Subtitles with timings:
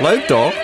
[0.00, 0.54] Leuk toch?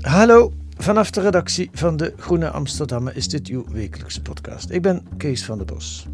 [0.00, 4.70] Hallo, vanaf de redactie van de Groene Amsterdammer is dit uw wekelijkse podcast.
[4.70, 6.06] Ik ben Kees van der Bos.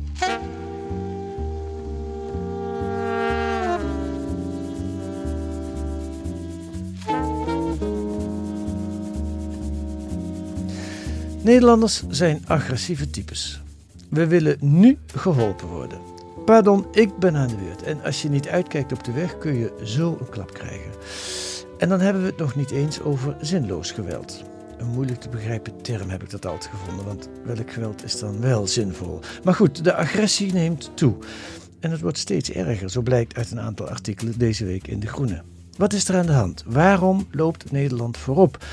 [11.43, 13.61] Nederlanders zijn agressieve types.
[14.11, 16.12] We willen nu geholpen worden.
[16.45, 17.82] Pardon, ik ben aan de beurt.
[17.82, 20.91] En als je niet uitkijkt op de weg, kun je zo een klap krijgen.
[21.78, 24.45] En dan hebben we het nog niet eens over zinloos geweld.
[24.79, 28.40] Een moeilijk te begrijpen term heb ik dat altijd gevonden, want welk geweld is dan
[28.40, 29.21] wel zinvol?
[29.45, 31.15] Maar goed, de agressie neemt toe.
[31.80, 35.06] En het wordt steeds erger, zo blijkt uit een aantal artikelen deze week in De
[35.06, 35.43] Groene.
[35.77, 36.65] Wat is er aan de hand?
[36.66, 38.65] Waarom loopt Nederland voorop?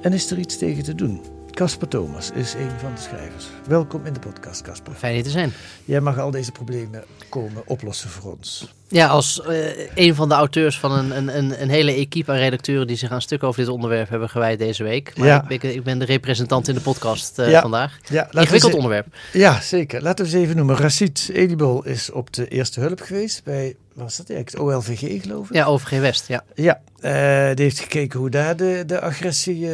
[0.00, 1.20] En is er iets tegen te doen?
[1.54, 3.46] Casper Thomas is een van de schrijvers.
[3.68, 4.92] Welkom in de podcast, Casper.
[4.94, 5.52] Fijn hier te zijn.
[5.84, 8.74] Jij mag al deze problemen komen oplossen voor ons.
[8.88, 12.86] Ja, als uh, een van de auteurs van een, een, een, hele equipe aan redacteuren
[12.86, 15.16] die zich aan stukken over dit onderwerp hebben gewijd deze week.
[15.16, 15.44] Maar ja.
[15.48, 17.60] ik, ik, ben de representant in de podcast uh, ja.
[17.60, 17.98] vandaag.
[18.08, 19.06] Ja, Ingewikkeld onderwerp.
[19.32, 20.02] Ja, zeker.
[20.02, 20.76] Laten we eens even noemen.
[20.76, 25.48] Racid Edibol is op de eerste hulp geweest bij, was dat eigenlijk, het OLVG geloof
[25.48, 25.54] ik?
[25.54, 26.44] Ja, OVG West, ja.
[26.54, 29.68] Ja, uh, die heeft gekeken hoe daar de, de agressie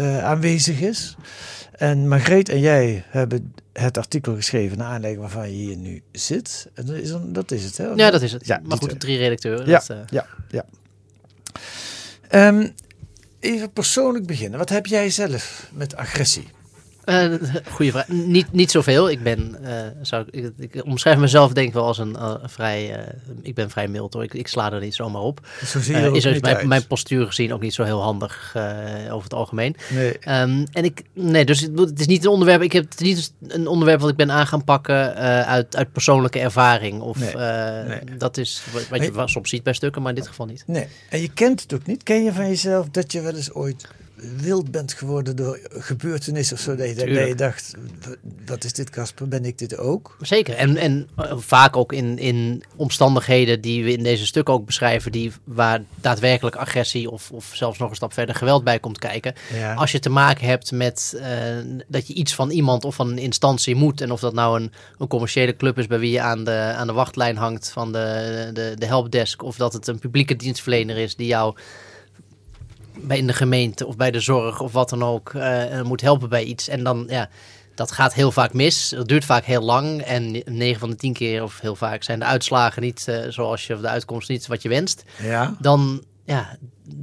[0.00, 1.16] uh, aanwezig is.
[1.72, 6.68] En Margreet en jij hebben het artikel geschreven naar aanleiding waarvan je hier nu zit.
[6.74, 7.86] En dat is, dat is het, hè?
[7.86, 8.46] Ja, dat is het.
[8.46, 9.66] Ja, maar goed, drie redacteuren.
[9.66, 10.02] Ja, dat, uh...
[10.10, 10.64] ja, ja.
[12.48, 12.74] Um,
[13.40, 14.58] even persoonlijk beginnen.
[14.58, 16.48] Wat heb jij zelf met agressie?
[17.06, 17.34] Uh,
[17.70, 18.08] goeie vraag.
[18.08, 19.10] Niet, niet zoveel.
[19.10, 19.68] Ik ben, uh,
[20.02, 23.06] zou, ik, ik, omschrijf mezelf denk ik wel als een uh, vrij,
[23.42, 24.22] ik ben vrij mild hoor.
[24.22, 25.46] Ik, ik sla er niet zomaar op.
[25.64, 28.56] Zo zie je is niet mijn, mijn postuur gezien ook niet zo heel handig
[29.10, 29.76] over het algemeen.
[29.90, 30.12] Nee.
[30.12, 33.66] Um, en ik, nee, dus het, is niet een onderwerp, ik heb het niet een
[33.66, 35.14] onderwerp wat ik ben aan gaan pakken
[35.46, 37.00] uit, uit persoonlijke ervaring.
[37.00, 37.34] Of Nee.
[37.34, 38.00] Nee.
[38.18, 39.28] dat is wat je Nee.
[39.28, 40.62] soms ziet bij stukken, maar in dit geval niet.
[40.66, 40.86] Nee.
[41.08, 42.02] En je kent het ook niet.
[42.02, 43.88] Ken je van jezelf dat je wel eens ooit
[44.36, 46.74] wild bent geworden door gebeurtenissen of zo?
[46.74, 47.28] Dat je, dat Tuurlijk.
[47.28, 47.74] je dacht,
[48.46, 49.28] wat is dit Casper?
[49.28, 50.16] Ben ik dit ook?
[50.20, 50.54] Zeker.
[50.54, 55.12] En, en uh, vaak ook in, in omstandigheden die we in deze stukken ook beschrijven,
[55.12, 59.34] die, waar daadwerkelijk agressie of, of zelfs nog een stap verder geweld bij komt kijken.
[59.52, 59.74] Ja.
[59.74, 61.24] Als je te maken hebt met uh,
[61.88, 64.72] dat je iets van iemand of van een instantie moet, en of dat nou een,
[64.98, 68.50] een commerciële club is bij wie je aan de, aan de wachtlijn hangt van de,
[68.52, 71.56] de, de helpdesk, of dat het een publieke dienstverlener is die jou
[72.94, 76.28] bij in de gemeente of bij de zorg of wat dan ook uh, moet helpen
[76.28, 76.68] bij iets.
[76.68, 77.28] En dan, ja,
[77.74, 78.88] dat gaat heel vaak mis.
[78.88, 80.02] Dat duurt vaak heel lang.
[80.02, 83.66] En 9 van de 10 keer, of heel vaak, zijn de uitslagen niet uh, zoals
[83.66, 85.02] je, of de uitkomst niet wat je wenst.
[85.22, 85.56] Ja.
[85.58, 86.56] Dan, ja,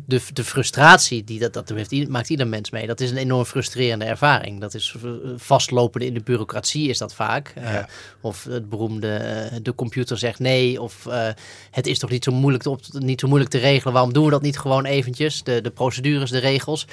[0.06, 2.88] de, de frustratie, die dat, dat heeft, maakt ieder mens mee.
[2.88, 4.62] Dat is een enorm frustrerende ervaring.
[4.62, 4.96] Dat is
[5.38, 7.54] vastlopende in de bureaucratie is dat vaak.
[7.56, 7.80] Ja.
[7.80, 7.86] Uh,
[8.22, 10.82] of het beroemde, uh, de computer zegt nee.
[10.82, 11.30] Of uh,
[11.72, 13.94] het is toch niet zo, moeilijk te op, niet zo moeilijk te regelen.
[13.94, 15.44] Waarom doen we dat niet gewoon eventjes?
[15.44, 16.88] De, de procedures, de regels.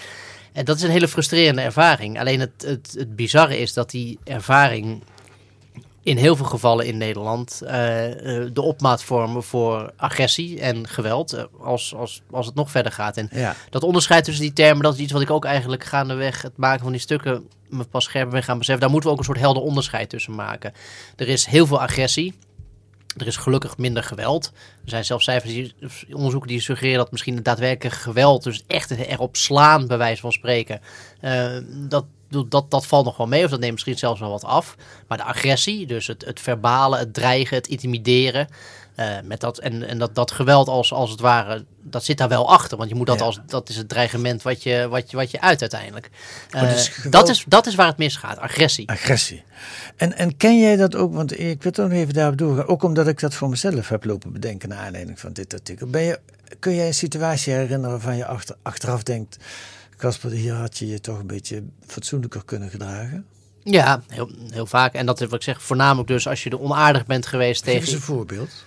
[0.52, 2.20] En dat is een hele frustrerende ervaring.
[2.20, 5.02] Alleen het, het, het bizarre is dat die ervaring
[6.04, 11.34] in heel veel gevallen in Nederland uh, de opmaat vormen voor agressie en geweld.
[11.34, 13.16] Uh, als, als, als het nog verder gaat.
[13.16, 13.56] En ja.
[13.70, 16.82] dat onderscheid tussen die termen, dat is iets wat ik ook eigenlijk gaandeweg het maken
[16.82, 18.82] van die stukken me pas scherper ben gaan beseffen.
[18.82, 20.72] Daar moeten we ook een soort helder onderscheid tussen maken.
[21.16, 22.34] Er is heel veel agressie.
[23.16, 24.52] Er is gelukkig minder geweld.
[24.84, 25.74] Er zijn zelfs cijfers, die,
[26.12, 30.32] onderzoeken die suggereren dat misschien het daadwerkelijk geweld, dus echt erop slaan, bij wijze van
[30.32, 30.80] spreken,
[31.20, 31.56] uh,
[31.88, 32.04] dat,
[32.48, 34.76] dat, dat valt nog wel mee, of dat neemt misschien zelfs wel wat af.
[35.08, 38.48] Maar de agressie, dus het, het verbale, het dreigen, het intimideren,
[38.96, 42.28] uh, met dat, en, en dat, dat geweld als, als het ware, dat zit daar
[42.28, 42.78] wel achter.
[42.78, 43.24] Want je moet dat Ja.
[43.24, 46.10] als, dat is het dreigement wat je, wat je, wat je uit uiteindelijk.
[46.50, 48.88] Uh, dus geweld- dat, is, dat is waar het misgaat, agressie.
[48.90, 49.42] Agressie.
[49.96, 51.14] En, en ken jij dat ook?
[51.14, 52.66] Want ik wil toch nog even daarop doorgaan.
[52.66, 55.86] Ook omdat ik dat voor mezelf heb lopen bedenken naar aanleiding van dit artikel.
[55.86, 56.20] Ben je,
[56.58, 59.36] kun jij een situatie herinneren waarvan je achter, achteraf denkt...
[60.04, 63.26] Casper, hier had je je toch een beetje fatsoenlijker kunnen gedragen?
[63.62, 64.94] Ja, heel, heel vaak.
[64.94, 67.74] En dat is wat ik zeg, voornamelijk dus als je er onaardig bent geweest Geef
[67.74, 67.94] tegen...
[67.94, 68.64] een voorbeeld.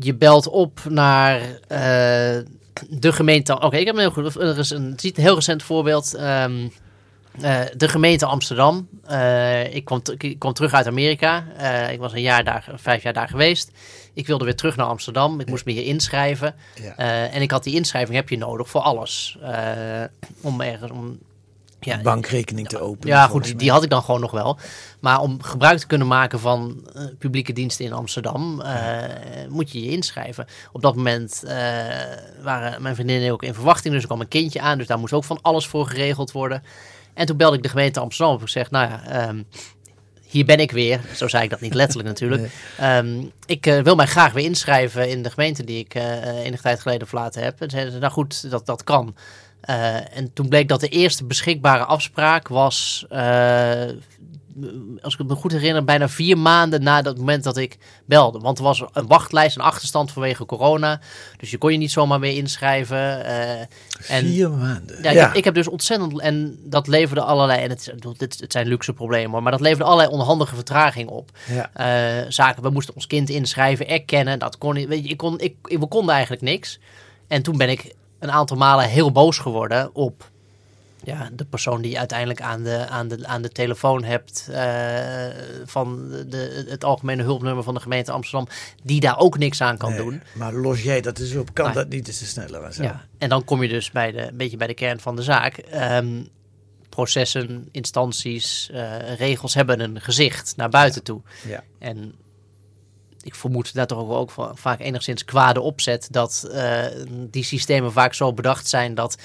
[0.00, 1.48] je belt op naar uh,
[2.88, 3.54] de gemeente.
[3.54, 4.34] Oké, okay, ik heb een heel goed.
[4.34, 6.18] Er is een, het is een heel recent voorbeeld.
[6.20, 6.70] Um,
[7.40, 8.88] Eh, de gemeente Amsterdam.
[9.06, 11.44] Eh, ik, kwam ik kwam terug uit Amerika.
[11.56, 13.70] Eh, ik was een jaar daar, vijf jaar daar geweest.
[14.14, 15.40] Ik wilde weer terug naar Amsterdam.
[15.40, 16.54] Ik moest me hier inschrijven.
[16.96, 19.38] Eh, en ik had die inschrijving heb je nodig voor alles.
[19.42, 20.02] Eh,
[20.40, 21.18] om ergens om.
[21.80, 23.08] Ja, Een bankrekening te openen.
[23.08, 24.58] ja, goed, die had ik dan gewoon nog wel.
[25.00, 28.62] Maar om gebruik te kunnen maken van eh, publieke diensten in Amsterdam,
[29.48, 30.46] moet je je inschrijven.
[30.72, 31.42] Op dat moment
[32.42, 35.12] waren mijn vriendinnen ook in verwachting, dus er kwam een kindje aan, dus daar moest
[35.12, 36.62] ook van alles voor geregeld worden.
[37.14, 38.42] En toen belde ik de gemeente Amsterdam op.
[38.42, 39.42] Ik zeg, nou ja, ehm,
[40.30, 41.00] hier ben ik weer.
[41.14, 42.52] Zo zei ik dat niet letterlijk natuurlijk.
[42.78, 46.62] Ehm, ik eh, wil mij graag weer inschrijven in de gemeente die ik eh enige
[46.62, 47.60] tijd geleden verlaten heb.
[47.60, 49.16] En zeiden ze, nou goed, dat, dat kan.
[49.60, 53.06] Eh, en toen bleek dat de eerste beschikbare afspraak was,
[55.02, 58.38] als ik het me goed herinner, bijna vier maanden na dat moment dat ik belde.
[58.38, 61.00] Want er was een wachtlijst, een achterstand vanwege corona.
[61.38, 63.24] Dus je kon je niet zomaar meer inschrijven.
[63.24, 63.66] eh, en
[64.26, 65.02] Vier maanden.
[65.02, 68.52] ja, Ik, heb, ik heb dus ontzettend, en dat leverde allerlei, en het, dit, het
[68.52, 71.30] zijn luxe problemen, hoor, maar dat leverde allerlei onhandige vertraging op.
[71.46, 71.70] Ja.
[71.72, 75.40] Eh, zaken, we moesten ons kind inschrijven, erkennen, dat kon niet, weet je, ik kon,
[75.40, 76.78] ik- we konden eigenlijk niks.
[77.28, 80.29] En toen ben ik een aantal malen heel boos geworden op
[81.04, 85.26] ja, de persoon die je uiteindelijk aan de, aan de, aan de telefoon hebt eh,
[85.64, 88.48] van de, het algemene hulpnummer van de gemeente Amsterdam,
[88.82, 90.22] die daar ook niks aan kan Nee, doen.
[90.34, 91.54] Maar los jij dat eens op?
[91.54, 92.62] Kan dat niet eens sneller?
[92.64, 92.82] en zo?
[92.82, 95.22] Ja, en dan kom je dus bij de, een beetje bij de kern van de
[95.22, 95.56] zaak.
[95.56, 96.22] Ehm,
[96.88, 101.20] processen, instanties, eh, regels hebben een gezicht naar buiten toe.
[101.48, 101.62] Ja.
[101.78, 102.14] En
[103.22, 106.84] ik vermoed dat er ook, ook va- vaak enigszins kwade opzet dat eh,
[107.30, 109.16] die systemen vaak zo bedacht zijn dat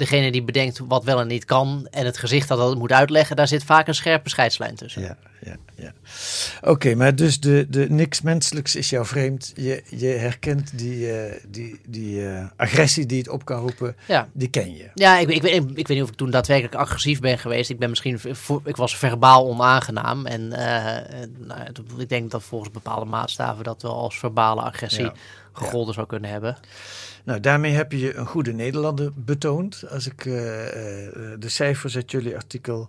[0.00, 3.36] degene die bedenkt wat wel en niet kan en het gezicht dat dat moet uitleggen,
[3.36, 5.02] daar zit vaak een scherpe scheidslijn tussen.
[5.02, 5.92] Ja, ja, ja.
[6.62, 9.52] Oké, maar dus de, de niks menselijks is jou vreemd.
[9.54, 14.28] Je, je herkent die, eh, die, die eh, agressie die het op kan roepen, Ja.
[14.32, 14.90] die ken je.
[14.94, 17.70] Ja, ik, ik, weet, ik, weet niet of ik toen daadwerkelijk agressief ben geweest.
[17.70, 18.20] Ik ben misschien,
[18.64, 20.26] ik was verbaal onaangenaam.
[20.26, 21.60] En eh, nou,
[21.98, 25.12] ik denk dat volgens bepaalde maatstaven dat wel als verbale agressie Ja.
[25.52, 26.56] gegolden zou kunnen hebben.
[27.30, 29.84] Nou, daarmee heb je een goede Nederlander betoond.
[29.90, 32.88] Als ik eh, eh, de cijfers uit jullie artikel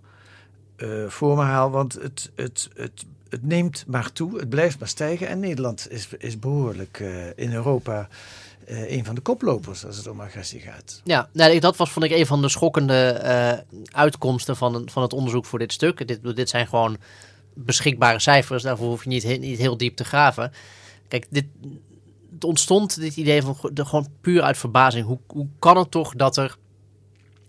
[0.75, 1.71] eh, voor me haal.
[1.71, 5.27] Want het, het, het, het neemt maar toe, het blijft maar stijgen.
[5.27, 8.07] En Nederland is, is behoorlijk eh, in Europa
[8.65, 11.01] een van de koplopers als het om agressie gaat.
[11.03, 15.45] Ja, nou, dat was vond ik een van de schokkende uitkomsten van, van het onderzoek
[15.45, 16.07] voor dit stuk.
[16.07, 16.97] Dit, dit zijn gewoon
[17.53, 20.51] beschikbare cijfers, daarvoor hoef je niet, niet heel diep te graven.
[21.07, 21.45] Kijk, dit,
[22.41, 25.05] het ontstond dit idee van de, gewoon puur uit verbazing.
[25.05, 26.55] Hoe, hoe kan het toch dat er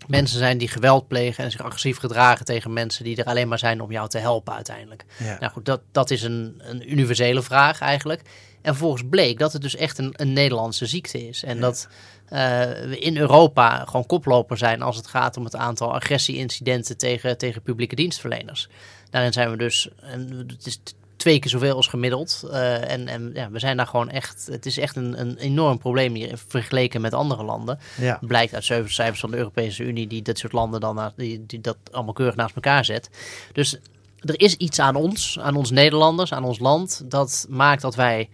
[0.07, 3.59] mensen zijn die geweld plegen en zich agressief gedragen tegen mensen die er alleen maar
[3.59, 5.05] zijn om jou te helpen uiteindelijk?
[5.17, 5.37] Ja.
[5.39, 8.21] Nou goed, dat, dat is een, een universele vraag eigenlijk.
[8.61, 11.43] En vervolgens bleek dat het dus echt een, een Nederlandse ziekte is.
[11.43, 11.87] En dat
[12.25, 17.37] eh, we in Europa gewoon koploper zijn als het gaat om het aantal agressie-incidenten tegen,
[17.37, 18.69] tegen publieke dienstverleners.
[19.09, 20.79] Daarin zijn we dus, en het is
[21.23, 22.43] twee keer zoveel als gemiddeld.
[22.51, 25.77] Eh, en en ja, we zijn daar gewoon echt, het is echt een, een enorm
[25.77, 27.79] probleem hier vergeleken met andere landen.
[27.97, 28.19] Ja.
[28.21, 31.61] Blijkt uit cijfers cijfers van de Europese Unie die dit soort landen dan, die, die
[31.61, 33.09] dat allemaal keurig naast elkaar zet.
[33.51, 33.79] Dus
[34.19, 38.29] er is iets aan ons, aan ons Nederlanders, aan ons land, dat maakt dat wij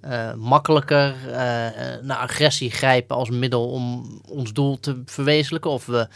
[0.00, 1.34] eh, makkelijker eh,
[2.02, 5.70] naar agressie grijpen als middel om ons doel te verwezenlijken.
[5.70, 6.08] Of we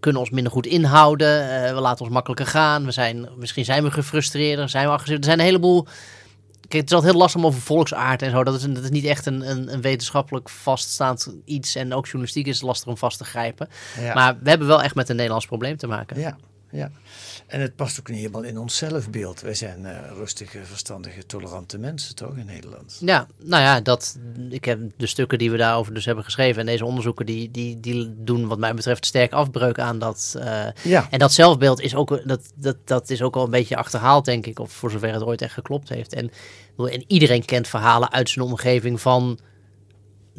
[0.00, 2.84] kunnen ons minder goed inhouden, eh, we laten ons makkelijker gaan.
[2.84, 5.18] We zijn, misschien zijn we gefrustreerder, zijn we agressief.
[5.18, 5.86] Er zijn een heleboel...
[6.60, 8.44] Kijk, het is altijd heel lastig om over volksaard en zo.
[8.44, 11.74] Dat is, dat is niet echt een, een, een wetenschappelijk vaststaand iets.
[11.74, 13.68] En ook journalistiek is lastig om vast te grijpen.
[14.00, 14.14] Ja.
[14.14, 16.20] Maar we hebben wel echt met een Nederlands probleem te maken.
[16.20, 16.36] Ja,
[16.70, 16.90] ja.
[17.46, 19.40] En het past ook niet helemaal in ons zelfbeeld.
[19.40, 22.96] Wij zijn eh, rustige, verstandige, tolerante mensen, toch, in Nederland?
[23.00, 24.18] Ja, nou ja, dat,
[24.50, 27.80] ik heb de stukken die we daarover dus hebben geschreven en deze onderzoeken die, die,
[27.80, 30.34] die doen wat mij betreft sterk afbreuk aan dat.
[30.38, 31.06] eh, Ja.
[31.10, 34.46] En dat zelfbeeld is ook, dat, dat, dat is ook al een beetje achterhaald, denk
[34.46, 36.12] ik, of voor zover het ooit echt geklopt heeft.
[36.12, 36.30] En,
[36.76, 39.38] en iedereen kent verhalen uit zijn omgeving van,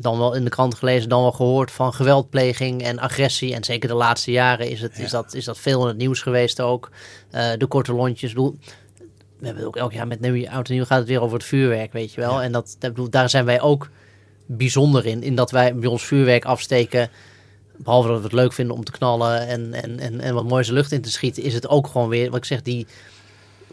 [0.02, 3.54] dan wel in de krant gelezen, dan wel gehoord van geweldpleging en agressie.
[3.54, 6.22] En zeker de laatste jaren is, het, is, dat, is dat veel in het nieuws
[6.22, 6.90] geweest ook.
[7.30, 8.58] Eh, de korte lontjes, bedoel,
[9.40, 11.46] we hebben ook elk jaar met nieuw, oud en nieuw gaat het weer over het
[11.46, 12.42] vuurwerk, weet je wel.
[12.42, 13.90] En dat, dat bedoel, daar zijn wij ook
[14.46, 15.24] bijzonder in.
[15.24, 17.10] In dat wij bij ons vuurwerk afsteken.
[17.78, 20.70] Behalve dat we het leuk vinden om te knallen en, en, en, en wat moois
[20.70, 22.88] lucht in te schieten, is het ook gewoon weer, wat ik zeg, die,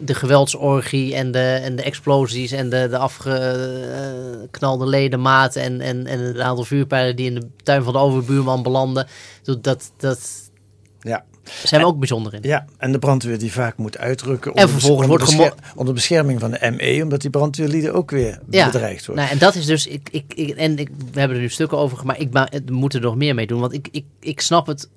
[0.01, 6.19] de geweldsorgie en de, en de explosies en de, de afgeknalde ledematen en, en, en
[6.19, 9.07] het aantal vuurpijlen die in de tuin van de overbuurman belanden.
[9.61, 10.29] Dat, dat,
[11.01, 11.23] Ja.
[11.63, 12.39] zijn we ook bijzonder in.
[12.41, 16.39] Ja, en de brandweer die vaak moet uitrukken En vervolgens onder, wordt bescher- onder bescherming
[16.39, 19.23] van de ME, omdat die brandweerlieden ook weer bedreigd worden.
[19.23, 21.77] Nou, en dat is dus, ik, ik, ik, en ik, we hebben er nu stukken
[21.77, 24.41] over gemaakt, ik, maar we moeten er nog meer mee doen, want ik, ik, ik
[24.41, 24.89] snap het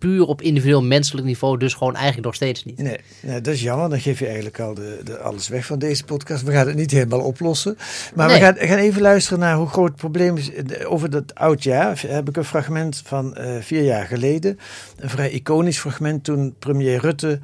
[0.00, 2.78] puur op individueel menselijk niveau dus gewoon eigenlijk nog steeds niet.
[2.78, 3.88] Nee, nee, dat is jammer.
[3.88, 6.42] Dan geef je eigenlijk al de, de, alles weg van deze podcast.
[6.42, 7.76] We gaan het niet helemaal oplossen.
[8.14, 8.38] Maar Nee.
[8.38, 10.50] we gaan, gaan even luisteren naar hoe groot het probleem is.
[10.84, 14.58] Over dat oudjaar heb ik een fragment van eh, vier jaar geleden.
[14.96, 17.40] Een vrij iconisch fragment toen premier Rutte...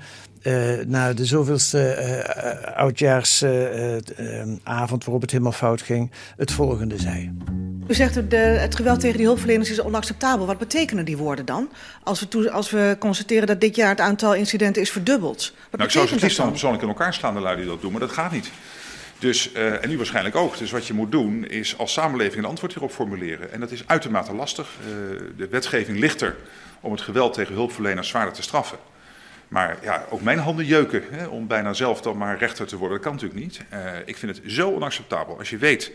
[0.47, 7.33] eh na de zoveelste eh oudjaarsavond waarop het helemaal fout ging, het volgende zei.
[7.89, 10.47] U zegt de, het geweld tegen die hulpverleners is onacceptabel.
[10.47, 11.71] Wat betekenen die woorden dan?
[12.03, 15.53] Als we, toe- als we constateren dat dit jaar het aantal incidenten is verdubbeld.
[15.71, 17.81] Wat Nou, ik zou ze liefst dan persoonlijk in elkaar slaan, de lui die dat
[17.81, 18.51] doen, maar dat gaat niet.
[19.19, 20.59] Dus, eh, en u waarschijnlijk ook.
[20.59, 23.53] Dus wat je moet doen, is als samenleving een antwoord hierop formuleren.
[23.53, 24.69] En dat is uitermate lastig.
[24.81, 24.87] Eh,
[25.37, 26.37] de wetgeving ligt er
[26.81, 28.79] om het geweld tegen hulpverleners zwaarder te straffen.
[29.49, 32.97] Maar ja, ook mijn handen jeuken hè, om bijna zelf dan maar rechter te worden.
[32.97, 33.61] Dat kan natuurlijk niet.
[33.69, 35.39] Eh, ik vind het zo onacceptabel.
[35.39, 35.93] Als je weet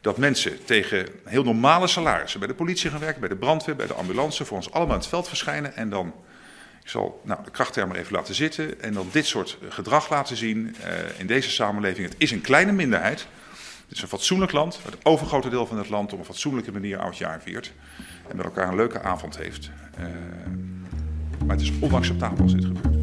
[0.00, 3.86] dat mensen tegen heel normale salarissen bij de politie gaan werken, bij de brandweer, bij
[3.86, 6.14] de ambulance, voor ons allemaal in het veld verschijnen en dan
[6.82, 10.36] ik zal nou, de krachtterm maar even laten zitten en dan dit soort gedrag laten
[10.36, 12.08] zien eh, in deze samenleving.
[12.08, 13.26] Het is een kleine minderheid.
[13.86, 14.80] Het is een fatsoenlijk land.
[14.84, 17.72] Het overgrote deel van het land op een fatsoenlijke manier oudjaar viert.
[18.28, 19.70] En met elkaar een leuke avond heeft.
[19.96, 20.04] Eh,
[21.46, 22.98] maar het is onacceptabel als dit gebeurt.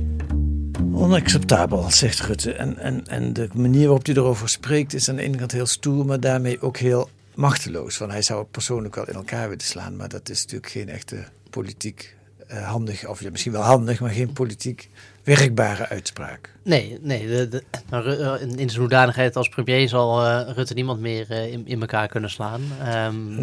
[0.94, 2.54] Onacceptabel, zegt Rutte.
[2.54, 5.66] En, en, en de manier waarop hij erover spreekt is aan de ene kant heel
[5.66, 7.98] stoer, maar daarmee ook heel machteloos.
[7.98, 10.90] Want hij zou het persoonlijk wel in elkaar willen slaan, maar dat is natuurlijk geen
[10.90, 12.16] echte politiek
[12.48, 14.90] eh, handig, of ja, misschien wel handig, maar geen politiek
[15.24, 16.50] werkbare uitspraak.
[16.64, 21.00] Nee, nee de, de, eh, in, in zijn hoedanigheid als premier zal eh, Rutte niemand
[21.00, 22.62] meer in, in elkaar kunnen slaan.
[22.84, 23.40] Ehm,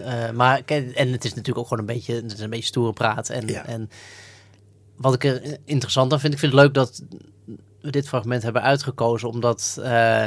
[0.00, 2.64] eh, maar, kijk, en het is natuurlijk ook gewoon een beetje, het is een beetje
[2.64, 3.28] stoere praat.
[3.28, 3.66] En, Ja.
[3.66, 3.90] en
[5.00, 7.02] wat ik er interessant aan vind, ik vind het leuk dat
[7.80, 10.26] we dit fragment hebben uitgekozen, omdat eh,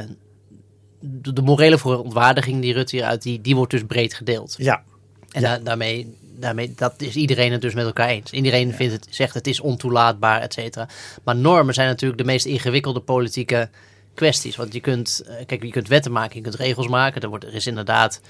[0.99, 4.55] de, de morele verontwaardiging die Rutte hieruit, die, die wordt dus breed gedeeld.
[4.57, 4.83] Ja,
[5.31, 8.31] En da- daarmee, daarmee, dat is iedereen het dus met elkaar eens.
[8.31, 10.87] Iedereen vindt het, zegt het is ontoelaatbaar, et cetera.
[11.23, 13.69] Maar normen zijn natuurlijk de meest ingewikkelde politieke
[14.13, 14.55] kwesties.
[14.55, 17.21] Want je kunt, eh, kijk, je kunt wetten maken, je kunt regels maken.
[17.21, 18.21] Er, wordt, er is inderdaad,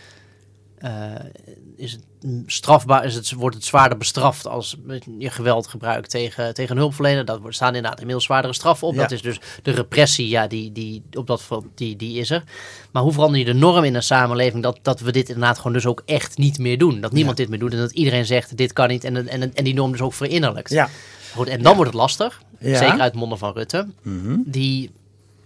[0.81, 0.91] eh,
[1.75, 2.03] is het
[2.45, 4.77] strafbaar, is het, wordt het zwaarder bestraft als
[5.17, 7.25] je geweld gebruikt tegen, tegen een hulpverlener.
[7.25, 8.93] Dat wordt- staan inderdaad inmiddels zwaardere straffen op.
[8.93, 9.01] Ja.
[9.01, 12.43] Dat is dus de repressie, ja, die, die, op dat, die, die is er.
[12.91, 15.73] Maar hoe verander je de norm in een samenleving dat, dat we dit inderdaad gewoon
[15.73, 17.01] dus ook echt niet meer doen?
[17.01, 19.63] Dat niemand dit meer doet en dat iedereen zegt dit kan niet en, en, en
[19.63, 20.69] die norm dus ook verinnerlijkt.
[20.69, 20.89] ja.
[21.35, 23.87] Goed, en dan wordt het lastig, zeker uit monden van Rutte.
[24.45, 24.91] Die,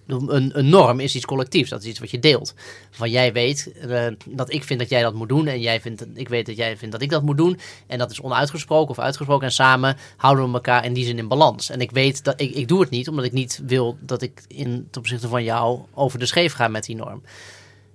[0.07, 2.53] een, een norm is iets collectiefs, dat is iets wat je deelt.
[2.91, 6.05] Van jij weet eh, dat ik vind dat jij dat moet doen en jij vindt,
[6.13, 7.59] ik weet dat jij vindt dat ik dat moet doen.
[7.87, 11.27] En dat is onuitgesproken of uitgesproken en samen houden we elkaar in die zin in
[11.27, 11.69] balans.
[11.69, 14.43] En ik weet dat ik, ik doe het niet omdat ik niet wil dat ik
[14.47, 17.21] in, ten opzichte van jou over de scheef ga met die norm.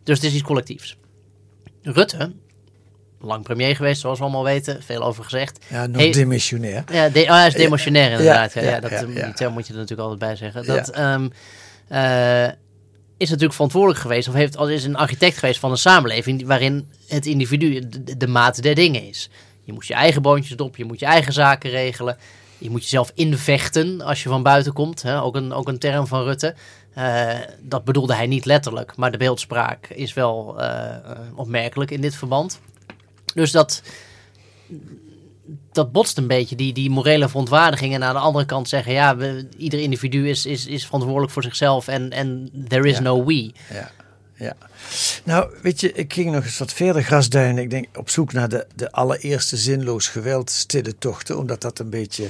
[0.03, 0.97] Dus het is iets collectiefs.
[1.83, 2.33] Rutte,
[3.21, 5.65] lang premier geweest zoals we allemaal weten, veel over gezegd.
[5.69, 6.85] ja nog Hey- demissionair.
[6.93, 8.53] Ja, de, oh, hij is demotionair inderdaad.
[8.53, 9.25] Ja, ja, ja, dat, ja, eh.
[9.25, 10.67] Die term moet je er natuurlijk altijd bij zeggen.
[10.67, 11.29] Dat ehm,
[11.89, 12.45] eh,
[13.17, 16.47] is natuurlijk verantwoordelijk geweest, of heeft, als is een architect geweest van een samenleving die-
[16.47, 19.31] waarin het individu de, de maat der dingen is.
[19.65, 22.17] Je moet je eigen boontjes op, je moet je eigen zaken regelen.
[22.59, 25.03] Je moet jezelf invechten als je van buiten komt.
[25.03, 25.23] Hè?
[25.23, 26.55] Ook, een, ook een term van Rutte.
[26.95, 27.29] Eh,
[27.61, 30.61] dat bedoelde hij niet letterlijk, maar de beeldspraak is wel
[31.35, 32.61] opmerkelijk in dit verband.
[33.35, 33.83] Dus dat,
[35.73, 37.95] dat botst een beetje, die, die morele verontwaardiging.
[37.95, 41.43] En aan de andere kant zeggen, ja, we, ieder individu is, is, is verantwoordelijk voor
[41.43, 43.03] zichzelf en, en there is Ja.
[43.03, 43.53] no we.
[43.73, 43.91] Ja,
[44.41, 44.57] ja.
[45.25, 47.63] Nou, weet je, ik ging nog eens wat verder grasduinen.
[47.63, 51.39] Ik denk op zoek naar de, de allereerste zinloos geweld, stille tochten.
[51.39, 52.29] Omdat dat een beetje,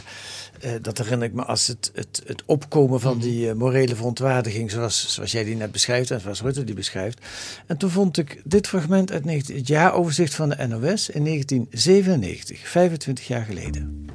[0.61, 4.71] eh, dat herinner ik me als het, het, het opkomen van die eh, morele verontwaardiging.
[4.71, 7.19] Zoals, zoals jij die net beschrijft en zoals Rutte die beschrijft.
[7.67, 12.69] En toen vond ik dit fragment uit 19, het jaaroverzicht van de NOS in 1997,
[12.69, 14.09] 25 jaar geleden.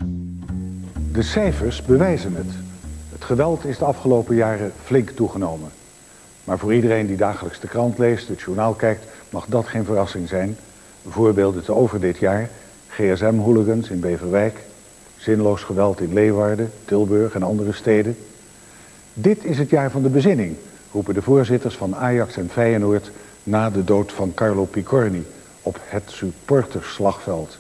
[1.12, 2.52] De cijfers bewijzen het.
[3.12, 5.72] Het geweld is de afgelopen jaren flink toegenomen.
[6.46, 10.28] Maar voor iedereen die dagelijks de krant leest, het journaal kijkt, mag dat geen verrassing
[10.28, 10.58] zijn.
[11.08, 12.50] Voorbeelden te over dit jaar.
[12.88, 14.60] GSM-hooligans in Beverwijk.
[15.18, 18.18] Zinloos geweld in Leeuwarden, Tilburg en andere steden.
[19.14, 20.56] Dit is het jaar van de bezinning,
[20.92, 23.12] roepen de voorzitters van Ajax en Feyenoord
[23.44, 25.26] na de dood van Carlo Picorni
[25.62, 27.58] op het supportersslagveld.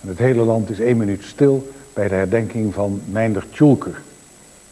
[0.00, 4.00] En het hele land is één minuut stil bij de herdenking van Meinder Tjulker,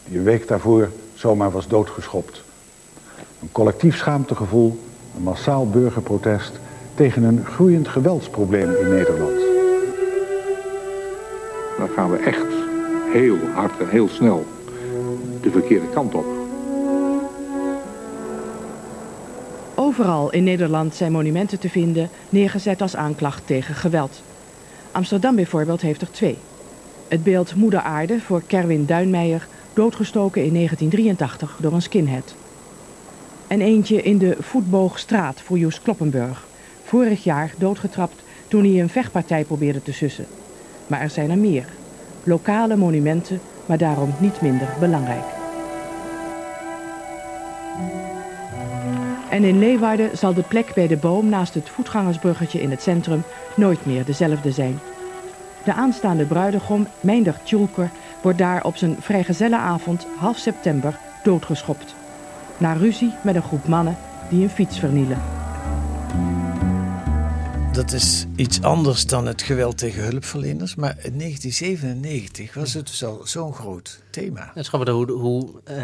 [0.05, 2.45] die een week daarvoor zomaar was doodgeschopt.
[3.41, 4.79] Een collectief schaamtegevoel,
[5.17, 6.61] een massaal burgerprotest
[6.95, 9.41] tegen een groeiend geweldsprobleem in Nederland.
[11.79, 12.47] Dan gaan we echt
[13.13, 14.47] heel hard en heel snel
[15.43, 16.25] de verkeerde kant op.
[19.75, 24.23] Overal in Nederland zijn monumenten te vinden neergezet als aanklacht tegen geweld.
[24.93, 26.39] Amsterdam bijvoorbeeld heeft er twee.
[27.09, 32.35] Het beeld Moeder Aarde voor Kerwin Duinmeijer, doodgestoken in 1983 door een skinhead.
[33.49, 36.47] En eentje in de Voetboogstraat voor Joes Kloppenburg,
[36.85, 40.27] vorig jaar doodgetrapt toen hij een vechtpartij probeerde te sussen.
[40.87, 41.65] Maar er zijn er meer.
[42.23, 45.25] Lokale monumenten, maar daarom niet minder belangrijk.
[49.31, 53.23] En in Leeuwarden zal de plek bij de boom naast het voetgangersbruggetje in het centrum
[53.57, 54.79] nooit meer dezelfde zijn.
[55.65, 57.91] De aanstaande bruidegom, Meindert Tjulker,
[58.23, 61.95] wordt daar op zijn vrijgezellenavond half september doodgeschopt.
[62.59, 63.97] Na ruzie met een groep mannen
[64.31, 65.23] die een fiets vernielen.
[67.73, 70.75] Dat is iets anders dan het geweld tegen hulpverleners.
[70.75, 74.47] Maar in 1997 was het dus al zo'n groot thema.
[74.47, 75.83] Het is grappig hoe, hoe uh,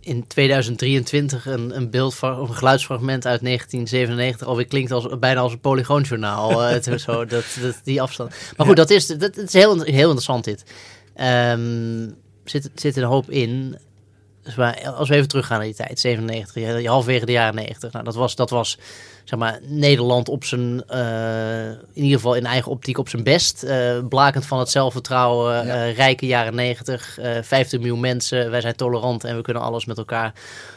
[0.00, 5.52] in 2023 een, een beeld van een geluidsfragment uit 1997 alweer klinkt als bijna als
[5.52, 6.74] een polygoonjournaal.
[6.74, 8.30] uh, zo, dat, dat, die afstand.
[8.30, 8.82] Maar goed, ja.
[8.84, 10.64] dat is, dat, dat, is heel, heel interessant dit.
[11.20, 13.76] Um, zit, zit er een hoop in.
[14.44, 17.92] Dus maar als we even teruggaan naar die tijd, 97, halverwege de jaren 90.
[17.92, 18.78] Nou, dat was, dat was
[19.24, 23.64] zeg maar, Nederland op zijn, uh, in ieder geval in eigen optiek op zijn best.
[23.64, 25.86] Uh, blakend van het zelfvertrouwen, ja.
[25.86, 28.50] uh, rijke jaren 90, 50 miljoen mensen.
[28.50, 30.32] Wij zijn tolerant en we kunnen alles met elkaar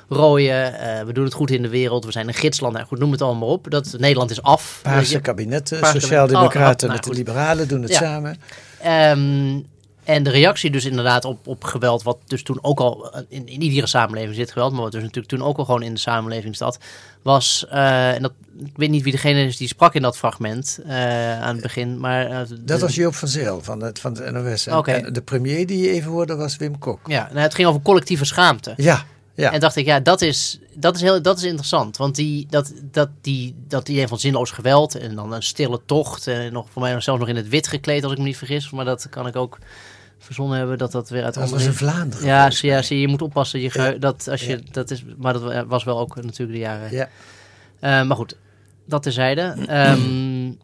[0.10, 0.74] rooien.
[1.06, 2.74] we doen het goed in de wereld, we zijn een gidsland.
[2.74, 3.72] Nou, goed, noem het allemaal op.
[3.72, 4.80] Dat, Nederland is af.
[4.84, 7.98] Paarse kabinetten, sociaaldemocraten met de liberalen doen het ja.
[7.98, 8.38] samen.
[8.86, 9.66] Um,
[10.08, 13.62] en de reactie dus inderdaad op, op geweld, wat dus toen ook al in, in
[13.62, 16.56] iedere samenleving zit geweld, maar wat dus natuurlijk toen ook al gewoon in de samenleving
[16.56, 16.80] zat,
[17.22, 18.34] was, uh, en dat,
[18.66, 22.00] ik weet niet wie degene is die sprak in dat fragment uh, aan het begin,
[22.00, 22.32] maar...
[22.32, 24.68] Uh, dat was Joop van Zeel van het, van de NOS.
[24.68, 25.02] En, okay.
[25.02, 27.00] en de premier die je even hoorde was Wim Kok.
[27.08, 28.74] Ja, nou, het ging over collectieve schaamte.
[28.78, 29.06] Ja.
[29.34, 29.52] Ja.
[29.52, 31.98] En dacht ik, ja, dat is, dat is, heel, dat is interessant.
[31.98, 36.28] Want die, dat, dat, die, dat idee van zinloos geweld en dan een stille tocht.
[36.28, 38.38] En nog voor mij nog zelfs nog in het wit gekleed, als ik me niet
[38.38, 38.70] vergis.
[38.70, 39.58] Maar dat kan ik ook
[40.20, 42.26] verzonnen hebben dat dat weer uit dat was in Vlaanderen.
[42.26, 43.60] Ja, zie, ja zie, je moet oppassen.
[43.60, 43.92] Je ja.
[43.92, 44.60] dat als je ja.
[44.72, 46.92] dat is, maar dat was wel ook natuurlijk de jaren.
[46.92, 47.10] Ja.
[47.82, 48.36] Uh, maar goed,
[48.86, 49.56] dat terzijde.
[49.70, 50.58] Um,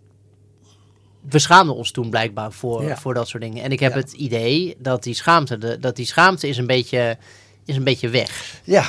[1.30, 2.98] we schaamden ons toen blijkbaar voor, ja.
[2.98, 3.64] voor dat soort dingen.
[3.64, 7.18] En ik heb het idee dat die schaamte, de, dat die schaamte is een beetje,
[7.66, 8.62] is een beetje weg.
[8.64, 8.86] Ja.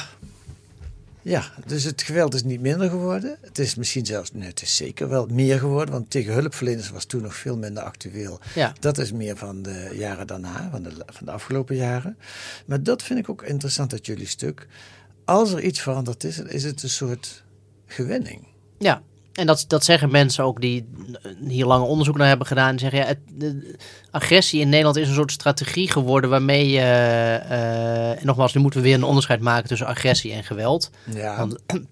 [1.24, 3.38] Ja, dus het geweld is niet minder geworden.
[3.40, 7.04] Het is misschien zelfs, nee, het is zeker wel meer geworden, want tegen hulpverleners was
[7.04, 8.40] toen nog veel minder actueel.
[8.54, 8.72] Ja.
[8.80, 12.18] Dat is meer van de jaren daarna, van de, van de afgelopen jaren.
[12.66, 14.66] Maar dat vind ik ook interessant uit jullie stuk.
[15.24, 17.44] Als er iets veranderd is, is het een soort
[17.86, 18.46] gewenning.
[18.78, 19.02] Ja,
[19.34, 20.88] en dat, dat zeggen mensen ook die
[21.46, 22.70] hier lange onderzoek naar hebben gedaan.
[22.70, 23.76] Die zeggen ja, het, de,
[24.10, 26.78] agressie in Nederland is een soort strategie geworden waarmee je.
[26.78, 30.90] Uh, en nogmaals, nu moeten we weer een onderscheid maken tussen agressie en geweld.
[31.14, 31.36] Ja.
[31.36, 31.58] Want,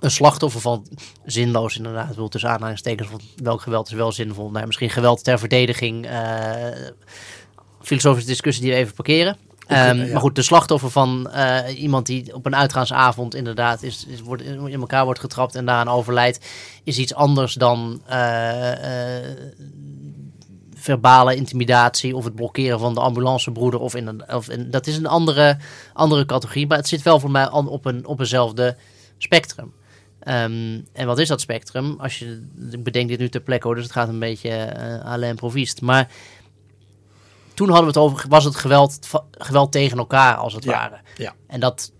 [0.00, 0.86] een slachtoffer van
[1.24, 4.50] zinloos inderdaad, wil tussen aanhalingstekens van welk geweld is wel zinvol.
[4.50, 6.06] Nou, misschien geweld ter verdediging.
[6.06, 6.66] Uh,
[7.82, 9.36] filosofische discussie die we even parkeren.
[9.70, 9.94] Ja.
[9.94, 14.42] Maar goed, de slachtoffer van uh, iemand die op een uitgaansavond inderdaad is, is, wordt,
[14.42, 16.46] in elkaar wordt getrapt en daaraan overlijdt,
[16.84, 18.76] is iets anders dan uh, uh,
[20.74, 23.80] verbale intimidatie of het blokkeren van de ambulancebroeder.
[23.80, 25.56] Of in een, of in, dat is een andere,
[25.92, 28.76] andere categorie, maar het zit wel voor mij op, een, op eenzelfde
[29.18, 29.72] spectrum.
[30.28, 31.94] Um, en wat is dat spectrum?
[31.98, 35.12] Als je, ik bedenk dit nu ter plekke hoor, dus het gaat een beetje uh,
[35.12, 35.84] à l'improviste.
[35.84, 36.08] Maar
[37.60, 38.98] toen hadden we het over, was het geweld,
[39.30, 41.00] geweld tegen elkaar als het ja, ware.
[41.16, 41.34] Ja.
[41.46, 41.92] En dat,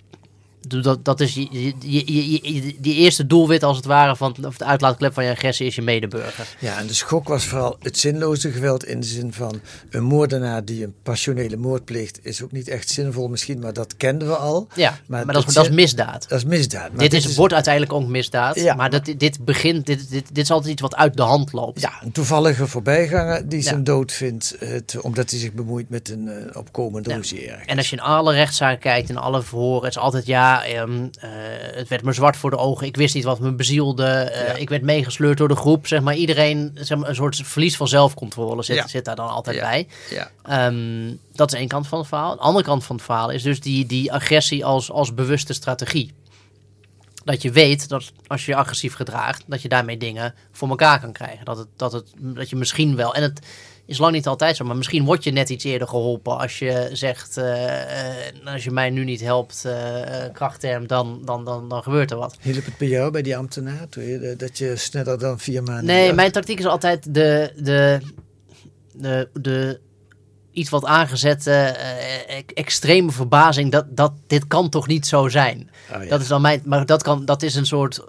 [0.69, 4.57] dat, dat is je, je, je, je, die eerste doelwit als het ware van of
[4.57, 6.47] de uitlaatklep van je agressie is je medeburger.
[6.59, 10.65] Ja, en de schok was vooral het zinloze geweld in de zin van een moordenaar
[10.65, 14.37] die een passionele moord pleegt is ook niet echt zinvol misschien, maar dat kenden we
[14.37, 14.69] al.
[14.75, 16.29] Ja, maar, maar dat, is, dat is misdaad.
[16.29, 16.91] Dat is misdaad.
[16.93, 18.75] Maar dit, is, wordt uiteindelijk ook misdaad, Ja.
[18.75, 21.81] maar dat, dit begint, dit, dit, dit is altijd iets wat uit de hand loopt.
[21.81, 26.27] Ja, een toevallige voorbijganger die zijn dood vindt het, omdat hij zich bemoeit met een
[26.27, 27.57] uh, opkomende Ja.
[27.67, 31.09] En als je in alle rechtszaken kijkt, in alle verhoren, het is altijd ja, ehm,
[31.21, 31.29] eh,
[31.75, 32.87] het werd me zwart voor de ogen.
[32.87, 34.05] Ik wist niet wat me bezielde.
[34.07, 34.55] eh, Ja.
[34.55, 35.87] Ik werd meegesleurd door de groep.
[35.87, 38.87] Zeg maar iedereen, zeg maar, een soort verlies van zelfcontrole zit, Ja.
[38.87, 39.63] zit daar dan altijd Ja.
[39.63, 39.89] bij.
[40.11, 40.31] Ja.
[40.43, 42.35] Ehm, dat is één kant van het verhaal.
[42.35, 46.13] De andere kant van het verhaal is dus die, die agressie als, als bewuste strategie.
[47.25, 51.01] Dat je weet dat als je je agressief gedraagt, dat je daarmee dingen voor elkaar
[51.01, 51.45] kan krijgen.
[51.45, 53.15] Dat, het, dat, het, dat je misschien wel.
[53.15, 53.41] En het
[53.91, 56.89] is lang niet altijd zo, maar misschien word je net iets eerder geholpen als je
[56.93, 61.83] zegt: eh, eh, als je mij nu niet helpt, eh krachtterm, dan, dan, dan, dan
[61.83, 62.37] gebeurt er wat.
[62.41, 65.85] Hielp het bij jou, bij die ambtenaar, je, dat je sneller dan vier maanden...
[65.85, 68.01] Nee, mijn tactiek is altijd de, de,
[68.93, 69.81] de, de
[70.53, 71.77] iets wat aangezette
[72.55, 75.71] extreme verbazing dat, dat dit kan toch niet zo zijn.
[75.93, 76.09] Oh, ja.
[76.09, 78.01] Dat is dan mijn, maar dat, kan, dat is een soort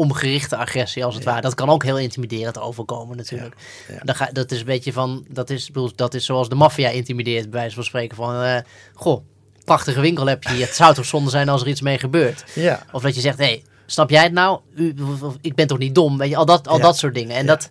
[0.00, 1.40] omgerichte agressie als het ware.
[1.40, 3.54] Dat kan ook heel intimiderend overkomen natuurlijk.
[3.88, 4.00] Ja.
[4.02, 6.88] Dan ga, dat is een beetje van, dat is, bedoel, dat is zoals de maffia
[6.88, 8.56] intimideert bij wijze van spreken van, eh,
[8.94, 9.22] goh,
[9.64, 10.66] prachtige winkel heb je hier.
[10.66, 12.44] Het zou toch zonde zijn als er iets mee gebeurt.
[12.54, 12.82] Ja.
[12.92, 14.60] Of dat je zegt, hé, hey, snap jij het nou?
[14.74, 14.94] U,
[15.40, 16.18] ik ben toch niet dom?
[16.18, 16.82] Weet je, al dat, al Ja.
[16.82, 17.36] dat soort dingen.
[17.36, 17.46] En Ja.
[17.46, 17.70] dat,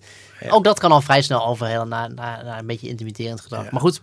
[0.50, 3.72] ook dat kan al vrij snel overhelen naar, naar, naar een beetje intimiderend gedrag.
[3.72, 4.02] Maar goed,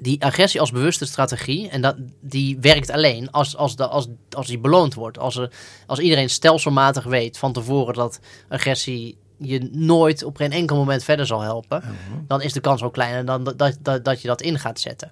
[0.00, 4.46] die agressie als bewuste strategie, en dat, die werkt alleen als, als, de, als, als
[4.46, 5.18] die beloond wordt.
[5.18, 5.50] Als, er,
[5.86, 11.26] als iedereen stelselmatig weet van tevoren dat agressie je nooit op geen enkel moment verder
[11.26, 11.82] zal helpen,
[12.26, 14.80] dan is de kans ook kleiner dan dat, dat, dat, dat je dat in gaat
[14.80, 15.10] zetten.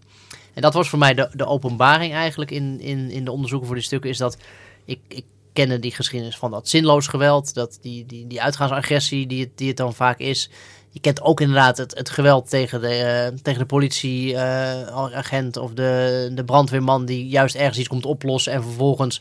[0.54, 3.76] En dat was voor mij de, de openbaring eigenlijk in, in, in de onderzoeken voor
[3.76, 4.36] die stukken, is dat
[4.84, 9.40] ik, ik kende die geschiedenis van dat zinloos geweld, dat die, die, die uitgaansagressie die
[9.40, 10.50] het, die het dan vaak is.
[10.90, 16.30] Je kent ook inderdaad het, het geweld tegen de, eh, tegen de politieagent of de,
[16.34, 19.20] de brandweerman die juist ergens iets komt oplossen en vervolgens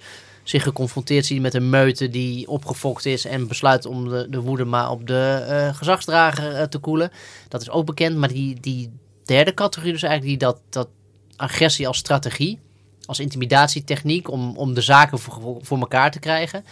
[0.50, 4.66] zich geconfronteerd ziet met een meute die opgefokt is en besluit om de, de woede
[4.66, 7.12] maar op de eh, gezagsdrager eh, te koelen.
[7.48, 8.92] Dat is ook bekend, maar die, die
[9.26, 10.88] derde categorie dus eigenlijk, die dat, dat
[11.36, 12.60] agressie als strategie,
[13.06, 16.66] als intimidatietechniek om, om de zaken voor, voor elkaar te krijgen.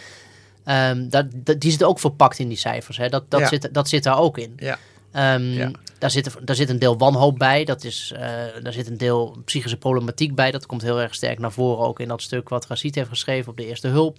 [0.66, 2.96] Ehm, dat, dat, die zit ook verpakt in die cijfers.
[2.96, 3.08] Hè?
[3.08, 3.46] Dat, dat, Ja.
[3.48, 4.52] zit, dat zit daar ook in.
[4.56, 4.78] Ja.
[5.12, 5.70] Ehm, Ja.
[5.98, 7.64] daar, zit, daar zit een deel wanhoop bij.
[7.64, 8.20] Dat is, eh,
[8.62, 10.50] daar zit een deel psychische problematiek bij.
[10.50, 13.50] Dat komt heel erg sterk naar voren ook in dat stuk wat Racit heeft geschreven
[13.50, 14.18] op de eerste hulp.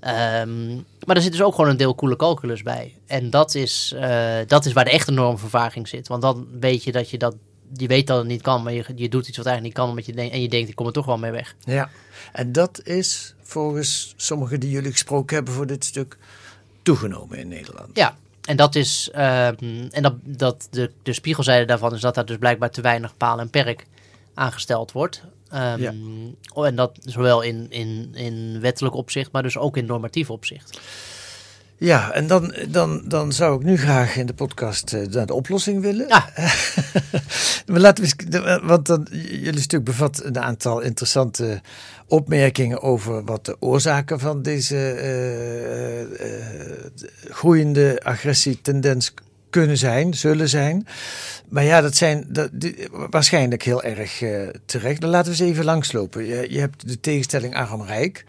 [0.00, 0.74] Ehm,
[1.06, 2.94] maar er zit dus ook gewoon een deel coole calculus bij.
[3.06, 6.08] En dat is, eh, dat is waar de echte normvervaging zit.
[6.08, 7.36] Want dan weet je dat je dat...
[7.76, 9.88] Je weet dat het niet kan, maar je, je doet iets wat eigenlijk niet kan.
[9.88, 11.54] Omdat je denkt, en je denkt, ik kom er toch wel mee weg.
[11.64, 11.88] Ja,
[12.32, 16.18] en dat is volgens sommigen die jullie gesproken hebben voor dit stuk
[16.82, 17.88] toegenomen in Nederland.
[17.96, 19.10] Ja, en dat is.
[19.12, 23.16] ehm, en dat, dat de, de spiegelzijde daarvan is dat daar dus blijkbaar te weinig
[23.16, 23.86] paal en perk
[24.34, 25.22] aangesteld wordt.
[25.50, 25.92] Ehm, Ja.
[26.54, 30.80] oh, En dat zowel in, in, in wettelijk opzicht, maar dus ook in normatief opzicht.
[31.78, 35.34] Ja, en dan, dan, dan zou ik nu graag in de podcast eh, naar de
[35.34, 36.08] oplossing willen.
[36.08, 36.28] Ja.
[37.66, 41.60] maar laten we eens, de- want dan, jullie stuk bevat een aantal interessante
[42.06, 46.08] opmerkingen over wat de oorzaken van deze eh, eh,
[46.94, 49.14] de groeiende agressietendens
[49.50, 50.86] kunnen zijn, zullen zijn.
[51.48, 55.00] Maar ja, dat zijn dat, die- waarschijnlijk heel erg eh, terecht.
[55.00, 56.24] Dan laten we eens even langslopen.
[56.26, 58.24] Je, je hebt de tegenstelling arm-rijk.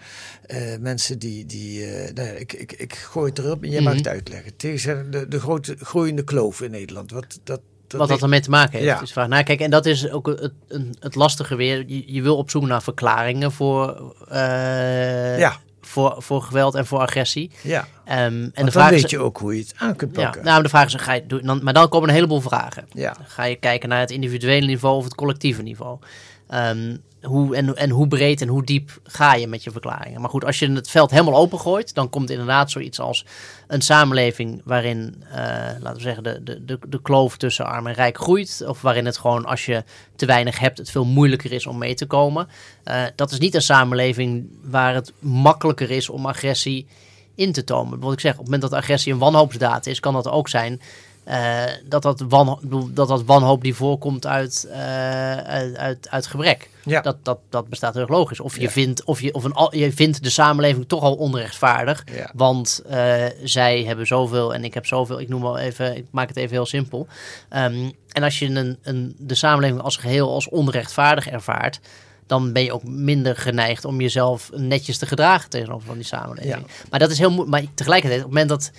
[0.48, 1.46] Eh, mensen die.
[1.46, 4.02] die eh, nou ja, ik, ik, ik gooi het erop en jij mag Mhm.
[4.04, 4.56] het uitleggen.
[4.56, 7.12] Tegenstelling, de, de grote groeiende kloof in Nederland.
[7.12, 8.84] Wat dat, dat wat dat ermee te maken heeft.
[8.86, 9.00] Ja.
[9.00, 9.28] De vraag.
[9.28, 10.52] Nou, kijk, en dat is ook het,
[11.00, 11.84] het, lastige weer.
[11.88, 15.56] Je, je wil op zoek naar verklaringen voor, eh, Ja.
[15.82, 17.52] voor, voor geweld en voor agressie.
[17.62, 20.16] Ja, Ehm, en de dan vraag weet is, je ook hoe je het aan kunt
[20.16, 20.44] Ja, pakken.
[20.44, 22.88] nou, de vraag is, ga je, dan, maar dan komen een heleboel vragen.
[22.94, 23.14] Ja.
[23.14, 26.00] Dan ga je kijken naar het individuele niveau of het collectieve niveau.
[26.48, 30.22] Ehm, hoe, en, en hoe breed en hoe diep ga je met je verklaringen.
[30.22, 33.26] Maar goed, als je het veld helemaal opengooit, dan komt inderdaad zoiets als
[33.68, 35.38] een samenleving waarin, eh,
[35.80, 38.64] laten we zeggen, de, de, de, kloof tussen arm en rijk groeit.
[38.68, 39.84] Of waarin het gewoon, als je
[40.16, 42.48] te weinig hebt, het veel moeilijker is om mee te komen.
[42.84, 46.88] Eh, dat is niet een samenleving waar het makkelijker is om agressie
[47.36, 48.00] in te tomen.
[48.00, 50.82] Wat ik zeg, op het moment dat agressie een wanhoopsdaad is, kan dat ook zijn
[51.28, 52.62] eh, dat, dat, wanhoop,
[52.96, 56.70] dat dat wanhoop die voorkomt uit, eh, uit, uit, uit gebrek.
[56.84, 57.02] Ja.
[57.02, 58.40] Dat, dat, dat bestaat heel erg logisch.
[58.40, 58.70] Of, je, Ja.
[58.70, 62.04] vindt, of, je, of een, je vindt de samenleving toch al onrechtvaardig.
[62.16, 62.32] Ja.
[62.34, 65.20] Want eh, zij hebben zoveel en ik heb zoveel.
[65.20, 67.08] Ik noem wel even, ik maak het even heel simpel.
[67.50, 71.80] Ehm, en als je een, een, de samenleving als geheel als onrechtvaardig ervaart.
[72.26, 76.66] Dan ben je ook minder geneigd om jezelf netjes te gedragen tegenover van die samenleving.
[76.68, 76.86] Ja.
[76.90, 77.52] Maar dat is heel moeilijk.
[77.52, 78.72] Maar tegelijkertijd, op het moment dat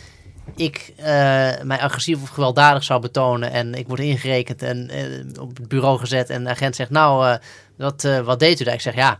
[0.56, 1.04] ik eh,
[1.62, 5.98] mij agressief of gewelddadig zou betonen en ik word ingerekend en eh, op het bureau
[5.98, 7.36] gezet en de agent zegt, nou, eh,
[7.76, 8.74] wat, wat deed u daar?
[8.74, 9.18] Ik zeg, ja,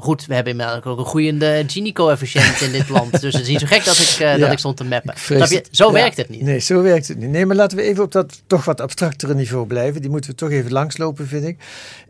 [0.00, 3.20] goed, we hebben inmiddels ook een groeiende Gini-coëfficiënt in dit land.
[3.20, 4.36] Dus het is niet zo gek dat ik, eh, Ja.
[4.36, 5.14] dat ik stond te mappen.
[5.28, 5.64] Je?
[5.70, 5.92] Zo Ja.
[5.92, 6.42] werkt het niet.
[6.42, 7.30] Nee, zo werkt het niet.
[7.30, 10.00] Nee, maar laten we even op dat toch wat abstractere niveau blijven.
[10.00, 11.58] Die moeten we toch even langslopen, vind ik.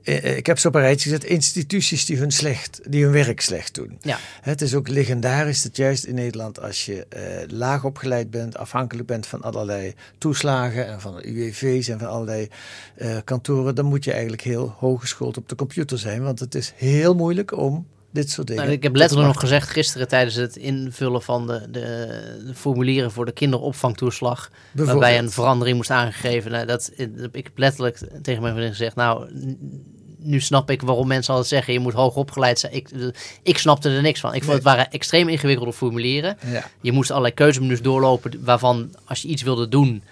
[0.05, 1.25] Eh, eh, Ik heb ze op een rijtje gezet.
[1.25, 3.99] Instituties die hun, slecht, die hun werk slecht doen.
[4.01, 4.19] Ja.
[4.41, 9.07] Het is ook legendarisch dat juist in Nederland, als je eh, laag opgeleid bent, afhankelijk
[9.07, 12.49] bent van allerlei toeslagen en van UWV's en van allerlei
[12.97, 16.23] eh, kantoren, dan moet je eigenlijk heel hooggeschoold op de computer zijn.
[16.23, 17.80] Want het is heel moeilijk om
[18.11, 18.63] dit soort dingen.
[18.63, 21.81] Nou, ik heb te letterlijk nog gezegd gisteren tijdens het invullen van de, de,
[22.47, 24.51] de formulieren voor de kinderopvangtoeslag.
[24.73, 26.51] Waarbij een verandering moest aangegeven.
[26.51, 26.93] Nou, dat,
[27.33, 29.29] ik heb letterlijk tegen mijn vriendin gezegd, nou,
[30.19, 32.75] nu snap ik waarom mensen altijd zeggen, je moet hoog opgeleid zijn.
[32.75, 32.89] Ik,
[33.43, 34.35] ik snapte er niks van.
[34.35, 36.37] Ik vond het waren extreem ingewikkelde formulieren.
[36.47, 36.65] Ja.
[36.81, 40.03] Je moest allerlei keuzemenus doorlopen waarvan als je iets wilde doen,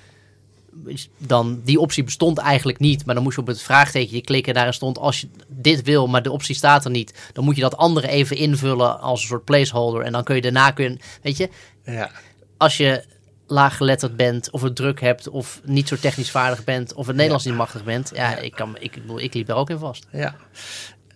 [1.19, 3.05] dan die optie bestond eigenlijk niet.
[3.07, 4.55] Maar dan moest je op het vraagtekentje klikken.
[4.55, 7.15] Daarin stond als je dit wil, maar de optie staat er niet.
[7.33, 10.03] Dan moet je dat andere even invullen als een soort placeholder.
[10.03, 11.49] En dan kun je daarna kun weet je,
[11.85, 12.11] Ja.
[12.57, 13.05] als je
[13.47, 17.45] laaggeletterd bent, of het druk hebt, of niet zo technisch vaardig bent, of het Nederlands
[17.45, 20.07] niet machtig bent, ja, Ik, kan, ik, ik, bedoel, ik liep daar ook in vast.
[20.13, 20.37] Ja.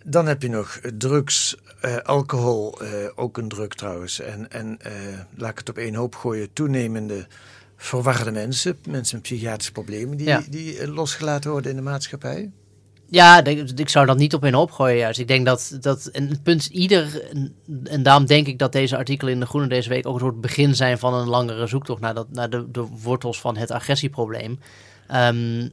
[0.05, 4.21] Dan heb je nog drugs, eh, alcohol, eh, ook een druk trouwens.
[4.21, 4.93] En, en eh,
[5.37, 7.27] laat ik het op één hoop gooien, toenemende
[7.83, 10.43] verwarde mensen, mensen met psychiatrische problemen, die, Ja.
[10.51, 12.51] die eh, losgelaten worden in de maatschappij.
[13.07, 15.19] Ja, ik, zou dat niet op een hoop gooien juist.
[15.19, 18.97] Ik denk dat, dat en het punt ieder, en, en daarom denk ik dat deze
[18.97, 22.01] artikelen in De Groene deze week ook een soort begin zijn van een langere zoektocht
[22.01, 24.59] naar, dat, naar de, de wortels van het agressieprobleem.
[25.09, 25.69] Ehm,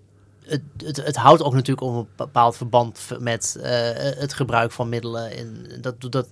[0.49, 4.89] het, het, het houdt ook natuurlijk op een bepaald verband met eh, het gebruik van
[4.89, 5.37] middelen.
[5.37, 6.27] En dat, dat,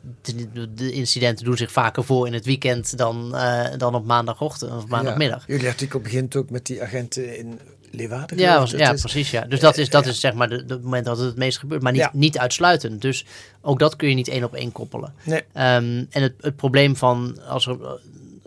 [0.76, 4.88] de incidenten doen zich vaker voor in het weekend dan, eh, dan op maandagochtend of
[4.88, 5.48] maandagmiddag.
[5.48, 5.54] Ja.
[5.54, 7.60] Jullie artikel begint ook met die agenten in
[7.92, 8.38] Leeuwarden.
[8.38, 9.32] Ja, was, ja is- precies.
[9.32, 9.42] Ja.
[9.42, 10.10] Dus dat is, dat ja.
[10.10, 11.82] is zeg maar de moment dat het het meest gebeurt.
[11.82, 12.10] Maar niet, Ja.
[12.14, 13.02] niet uitsluitend.
[13.02, 13.26] Dus
[13.62, 15.14] ook dat kun je niet één op één koppelen.
[15.24, 15.44] Nee.
[15.54, 17.92] Ehm, en het, het probleem van als er eh,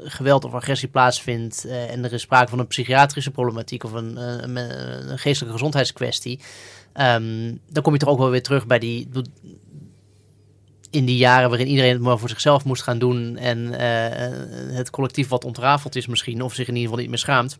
[0.04, 4.18] geweld of agressie plaatsvindt eh, en er is sprake van een psychiatrische problematiek of een,
[4.18, 4.56] eh, een,
[5.10, 6.40] een geestelijke gezondheidskwestie,
[6.92, 9.08] ehm, dan kom je toch ook wel weer terug bij die.
[10.90, 14.90] In die jaren waarin iedereen het maar voor zichzelf moest gaan doen en eh, het
[14.90, 17.58] collectief wat ontrafeld is misschien, of zich in ieder geval niet meer schaamt,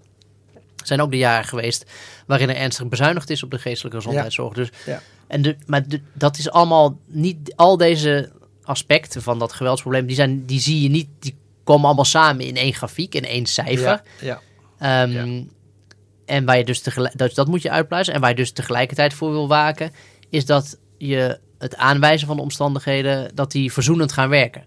[0.85, 1.85] zijn ook de jaren geweest
[2.27, 4.55] waarin er ernstig bezuinigd is op de geestelijke gezondheidszorg.
[4.55, 5.03] Dus, Ja.
[5.27, 8.31] en de, maar de- dat is allemaal niet, al deze
[8.63, 11.35] aspecten van dat geweldsprobleem, die, zijn, die zie je niet, die
[11.71, 14.03] komen allemaal samen in één grafiek, in één cijfer.
[14.21, 14.41] Ja,
[14.79, 15.07] ja.
[15.07, 15.43] Ehm,
[16.25, 18.15] En waar je dus tegelijk, dat, dat moet je uitpluizen.
[18.15, 19.91] En waar je dus tegelijkertijd voor wil waken,
[20.31, 24.65] is dat je het aanwijzen van de omstandigheden, dat die verzoenend gaan werken.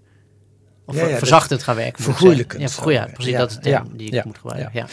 [0.86, 2.04] Of Ja, ver- ja, verzachtend gaan werken.
[2.04, 2.62] vergoeilijkend.
[2.62, 3.34] Ja, vergoei, ja, precies.
[3.36, 4.70] Dat is de term Ja, die ik ja, moet gebruiken.
[4.74, 4.88] Ja.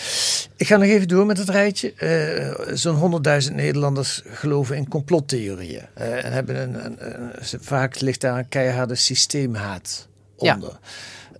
[0.56, 1.92] Ik ga nog even door met het rijtje.
[1.94, 5.86] Eh, Zo'n 100.000 Nederlanders geloven in complottheorieën.
[5.94, 10.58] Eh, en hebben een, een, vaak ligt daar een keiharde systeemhaat Ja.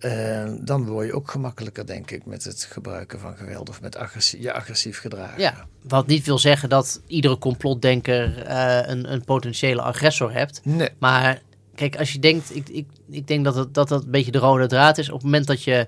[0.03, 0.45] Onder.
[0.45, 3.97] Eh, dan word je ook gemakkelijker, denk ik, met het gebruiken van geweld of met
[3.97, 5.41] agressie, je agressief gedragen.
[5.41, 10.61] Ja, wat niet wil zeggen dat iedere complotdenker eh, een, een potentiële agressor hebt.
[10.65, 10.89] Nee.
[10.99, 11.43] Maar
[11.75, 14.39] kijk, als je denkt, ik, ik, ik denk dat, het, dat dat een beetje de
[14.39, 15.09] rode draad is.
[15.09, 15.87] Op het moment dat je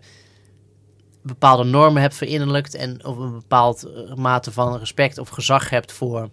[1.23, 5.93] bepaalde normen hebt verinnerlijkt en of een bepaald eh, mate van respect of gezag hebt
[5.93, 6.31] voor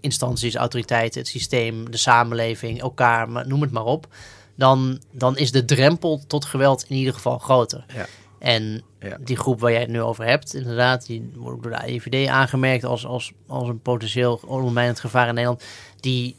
[0.00, 4.06] instanties, autoriteiten, het systeem, de samenleving, elkaar, noem het maar op.
[4.56, 7.84] Dan, dan is de drempel tot geweld in ieder geval groter.
[7.94, 8.06] Ja.
[8.38, 9.16] En Ja.
[9.20, 12.84] die groep waar jij het nu over hebt, inderdaad, die wordt door de AIVD aangemerkt
[12.84, 15.64] als, als, als een potentieel ondermijnend gevaar in Nederland.
[16.00, 16.36] Die,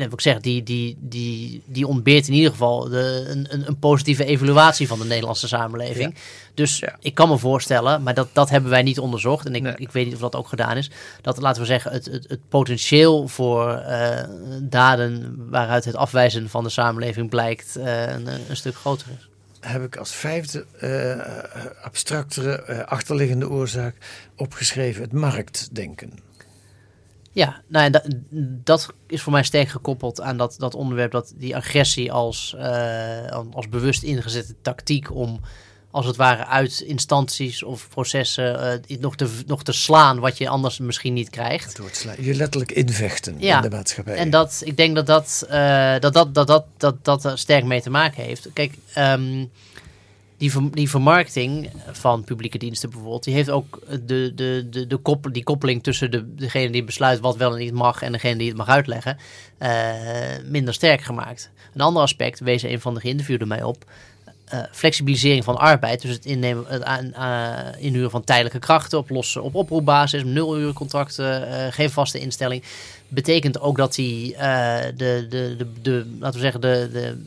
[0.00, 3.78] nee, wat ik zeg, die, die, die, die ontbeert in ieder geval de, een, een,
[3.78, 6.14] positieve evaluatie van de Nederlandse samenleving.
[6.54, 6.96] Dus Ja.
[7.00, 9.46] ik kan me voorstellen, maar dat, dat hebben wij niet onderzocht.
[9.46, 9.74] En ik, Nee.
[9.76, 10.90] ik weet niet of dat ook gedaan is.
[11.22, 14.24] Dat, laten we zeggen, het, het, het potentieel voor eh,
[14.62, 19.28] daden waaruit het afwijzen van de samenleving blijkt eh, een, een stuk groter is.
[19.60, 23.94] Heb ik als vijfde eh, abstractere achterliggende oorzaak
[24.36, 26.12] opgeschreven het marktdenken.
[27.40, 28.04] Ja, nou, en dat,
[28.64, 33.40] dat is voor mij sterk gekoppeld aan dat, dat onderwerp, dat die agressie als, eh,
[33.52, 35.40] als bewust ingezette tactiek om
[35.90, 40.48] als het ware uit instanties of processen eh, nog, te, nog te slaan wat je
[40.48, 41.76] anders misschien niet krijgt.
[41.76, 44.16] Door het sla- je letterlijk invechten Ja, in de maatschappij.
[44.16, 47.64] En dat, ik denk dat dat, eh, dat, dat, dat, dat, dat, dat er sterk
[47.64, 48.48] mee te maken heeft.
[48.52, 49.44] Kijk, ehm,
[50.40, 55.44] die, die vermarkting van publieke diensten bijvoorbeeld, die heeft ook de, de, de, de die
[55.44, 58.56] koppeling tussen de, degene die besluit wat wel en niet mag en degene die het
[58.56, 59.18] mag uitleggen,
[59.58, 59.70] eh,
[60.44, 61.50] minder sterk gemaakt.
[61.74, 63.84] Een ander aspect, wees een van de geïnterviewden mij op,
[64.44, 69.10] eh, flexibilisering van arbeid, dus het innemen, het aan, aan- inhuren van tijdelijke krachten op
[69.10, 72.62] losse op oproepbasis, nuluurcontracten, eh geen vaste instelling,
[73.10, 77.24] betekent ook dat die eh, de, de, de, de, laten we zeggen, de, de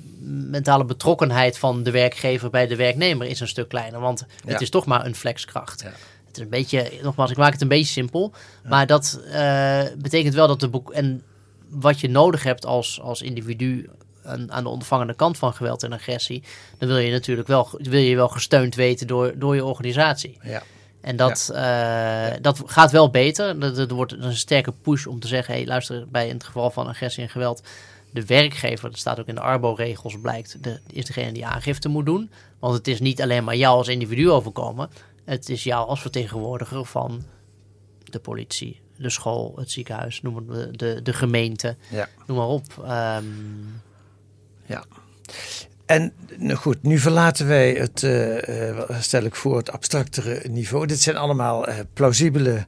[0.50, 4.52] mentale betrokkenheid van de werkgever bij de werknemer is een stuk kleiner, want Ja.
[4.52, 5.82] het is toch maar een flexkracht.
[5.82, 5.92] Ja.
[6.28, 8.34] Het is een beetje, nogmaals, ik maak het een beetje simpel,
[8.70, 11.24] maar dat eh, betekent wel dat de boek en
[11.70, 13.90] wat je nodig hebt als, als individu
[14.24, 16.44] aan, aan de ondervangende kant van geweld en agressie,
[16.78, 20.38] dan wil je natuurlijk wel, wil je wel gesteund weten door, door je organisatie.
[20.44, 20.64] ja.
[21.04, 23.64] En dat, eh, dat gaat wel beter.
[23.64, 26.88] Er, wordt een sterke push om te zeggen: hey, luister, bij in het geval van
[26.88, 27.64] agressie en geweld,
[28.12, 32.06] de werkgever, dat staat ook in de Arbo-regels, blijkt, de, is degene die aangifte moet
[32.06, 32.32] doen.
[32.60, 34.90] Want het is niet alleen maar jou als individu overkomen,
[35.26, 37.24] het is jou als vertegenwoordiger van
[38.04, 42.08] de politie, de school, het ziekenhuis, noem het, de, de, de gemeente, Ja.
[42.28, 42.84] noem maar op.
[42.84, 43.24] Ehm,
[44.66, 44.84] Ja.
[45.94, 50.86] En nou goed, nu verlaten wij het, eh, eh, stel ik voor, het abstractere niveau.
[50.86, 52.66] Dit zijn allemaal eh, plausibele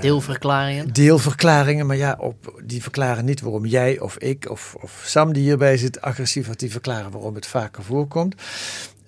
[0.00, 0.92] deelverklaringen.
[0.92, 1.86] deelverklaringen.
[1.86, 5.76] Maar ja, op, die verklaren niet waarom jij of ik of, of Sam die hierbij
[5.76, 6.60] zit agressief wordt.
[6.60, 8.34] Die verklaren waarom het vaker voorkomt.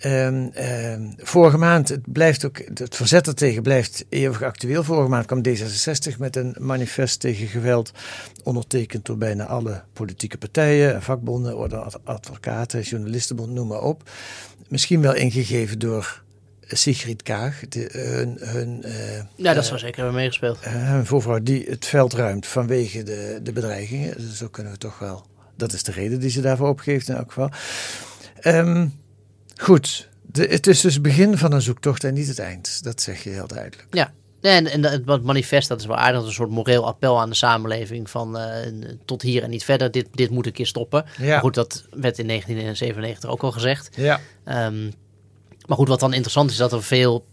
[0.04, 4.84] Ehm, vorige maand, het, blijft ook, het verzet ertegen blijft eeuwig actueel.
[4.84, 7.92] Vorige maand kwam D66 met een manifest tegen geweld,
[8.42, 14.10] ondertekend door bijna alle politieke partijen, vakbonden, orde advocaten, journalistenbond, noem maar op.
[14.68, 16.22] Misschien wel ingegeven door
[16.60, 18.92] Sigrid Kaag, de, hun, hun, uh,
[19.34, 20.58] ja, dat zou zeker hebben meegespeeld.
[20.66, 24.16] Uh, hun voorvrouw die het veld ruimt vanwege de, de bedreigingen.
[24.16, 25.26] Dus zo kunnen we toch wel.
[25.56, 27.50] Dat is de reden die ze daarvoor opgeeft in elk geval.
[28.42, 29.02] Um,
[29.56, 32.82] goed, de, het is dus het begin van een zoektocht en niet het eind.
[32.82, 33.86] Dat zeg je heel duidelijk.
[33.90, 37.34] Ja, en, en het manifest, dat is wel aardig, een soort moreel appel aan de
[37.34, 38.56] samenleving van uh,
[39.04, 41.04] tot hier en niet verder, dit, dit moet een keer stoppen.
[41.18, 41.26] Ja.
[41.26, 43.88] Maar goed, dat werd in 1997 ook al gezegd.
[43.96, 44.20] Ja.
[44.66, 44.92] Um,
[45.66, 47.24] maar goed, wat dan interessant is, dat er veel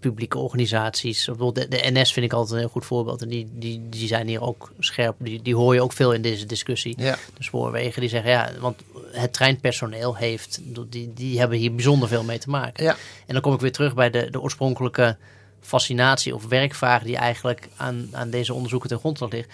[0.00, 3.22] publieke organisaties, bijvoorbeeld de, de, NS vind ik altijd een heel goed voorbeeld.
[3.22, 6.22] En die, die, die zijn hier ook scherp, die, die hoor je ook veel in
[6.22, 6.94] deze discussie.
[6.98, 7.16] Ja.
[7.34, 8.82] De spoorwegen, die zeggen ja, want
[9.12, 12.84] het treinpersoneel heeft, die, die hebben hier bijzonder veel mee te maken.
[12.84, 12.96] Ja.
[13.26, 15.16] En dan kom ik weer terug bij de, de oorspronkelijke
[15.60, 19.52] fascinatie of werkvraag die eigenlijk aan, aan deze onderzoeken ten grondslag ligt.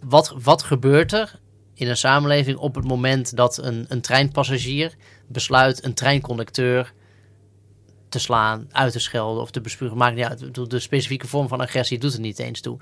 [0.00, 1.38] Wat, wat gebeurt er
[1.74, 4.94] in een samenleving op het moment dat een, een treinpassagier
[5.26, 6.92] besluit een treinconducteur
[8.08, 9.96] te slaan, uit te schelden of te bespuren.
[9.96, 10.70] Maakt niet uit.
[10.70, 12.78] De specifieke vorm van agressie doet er niet eens toe.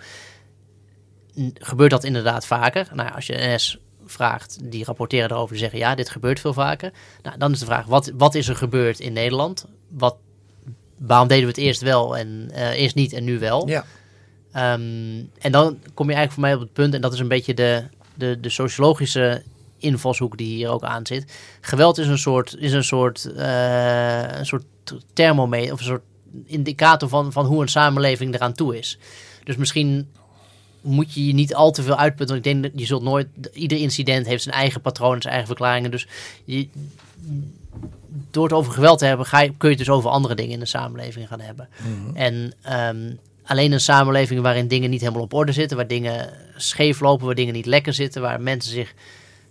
[1.54, 2.88] Gebeurt dat inderdaad vaker?
[2.94, 6.92] Nou, als je NS vraagt, die rapporteren erover, die zeggen ja, dit gebeurt veel vaker.
[7.22, 9.66] Nou, dan is de vraag, wat, wat is er gebeurd in Nederland?
[9.88, 10.16] Wat,
[10.98, 13.68] waarom deden we het eerst wel en uh, eerst niet en nu wel?
[13.68, 13.84] Ja.
[14.74, 17.28] Um, en dan kom je eigenlijk voor mij op het punt, en dat is een
[17.28, 17.84] beetje de,
[18.14, 19.42] de, de sociologische
[19.86, 21.32] invalshoek die hier ook aan zit.
[21.60, 24.64] Geweld is een soort, is een soort, uh, een soort
[25.12, 26.04] thermometer of een soort
[26.44, 28.98] indicator van, van hoe een samenleving eraan toe is.
[29.44, 30.08] Dus misschien
[30.80, 32.34] moet je je niet al te veel uitputten.
[32.34, 33.28] Want ik denk dat je zult nooit.
[33.52, 35.90] Ieder incident heeft zijn eigen patronen, zijn eigen verklaringen.
[35.90, 36.06] Dus
[36.44, 36.68] je,
[38.30, 40.52] door het over geweld te hebben, ga je, kun je het dus over andere dingen
[40.52, 41.68] in de samenleving gaan hebben.
[41.82, 42.16] Mhm.
[42.16, 47.00] En um, alleen een samenleving waarin dingen niet helemaal op orde zitten, waar dingen scheef
[47.00, 48.94] lopen, waar dingen niet lekker zitten, waar mensen zich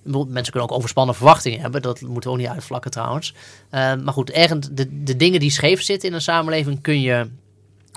[0.06, 1.82] Mensen kunnen ook overspannen verwachtingen hebben.
[1.82, 3.34] Dat moeten we ook niet uitvlakken trouwens.
[3.72, 7.30] Uh, maar goed, ergens de, de dingen die scheef zitten in een samenleving kun je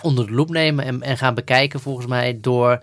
[0.02, 2.82] onder de loep nemen en, en gaan bekijken volgens mij door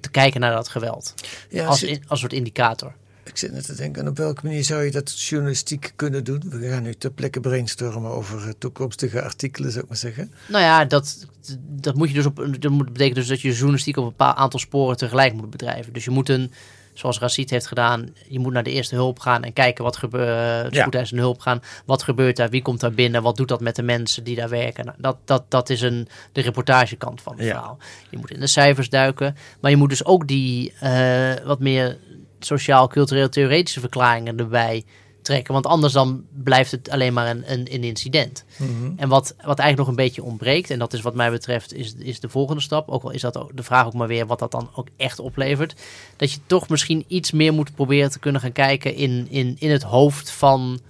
[0.00, 1.14] te kijken naar dat geweld.
[1.50, 2.92] Ja, als, in, als soort indicator.
[3.24, 6.42] Ik zit net te denken, op welke manier zou je dat journalistiek kunnen doen?
[6.50, 10.32] We gaan nu ter plekke brainstormen over toekomstige artikelen, zou ik maar zeggen.
[10.48, 11.26] Nou ja, dat,
[11.58, 12.36] dat moet je dus op.
[12.58, 15.92] Dat betekent dus dat je journalistiek op een bepaald aantal sporen tegelijk moet bedrijven.
[15.92, 16.52] Dus je moet een
[16.98, 20.74] zoals Racit heeft gedaan, je moet naar de eerste hulp gaan en kijken wat gebeurt.
[20.74, 20.88] Ja.
[20.90, 21.62] een hulp gaan.
[21.84, 22.50] Wat gebeurt daar?
[22.50, 23.22] Wie komt daar binnen?
[23.22, 24.84] Wat doet dat met de mensen die daar werken?
[24.84, 27.50] Nou, dat, dat, dat is een, de reportagekant van het ja.
[27.50, 27.78] verhaal.
[28.10, 31.98] Je moet in de cijfers duiken, maar je moet dus ook die uh, wat meer
[32.38, 34.84] sociaal-cultureel-theoretische verklaringen erbij
[35.28, 35.52] trekken.
[35.52, 38.44] Want anders dan blijft het alleen maar een, een, een incident.
[38.56, 38.94] Mm -hmm.
[38.96, 41.94] En wat, wat eigenlijk nog een beetje ontbreekt, en dat is wat mij betreft, is,
[41.98, 42.88] is de volgende stap.
[42.88, 45.18] Ook al is dat ook de vraag ook maar weer wat dat dan ook echt
[45.18, 45.74] oplevert.
[46.16, 49.70] Dat je toch misschien iets meer moet proberen te kunnen gaan kijken in, in, in
[49.70, 50.80] het hoofd van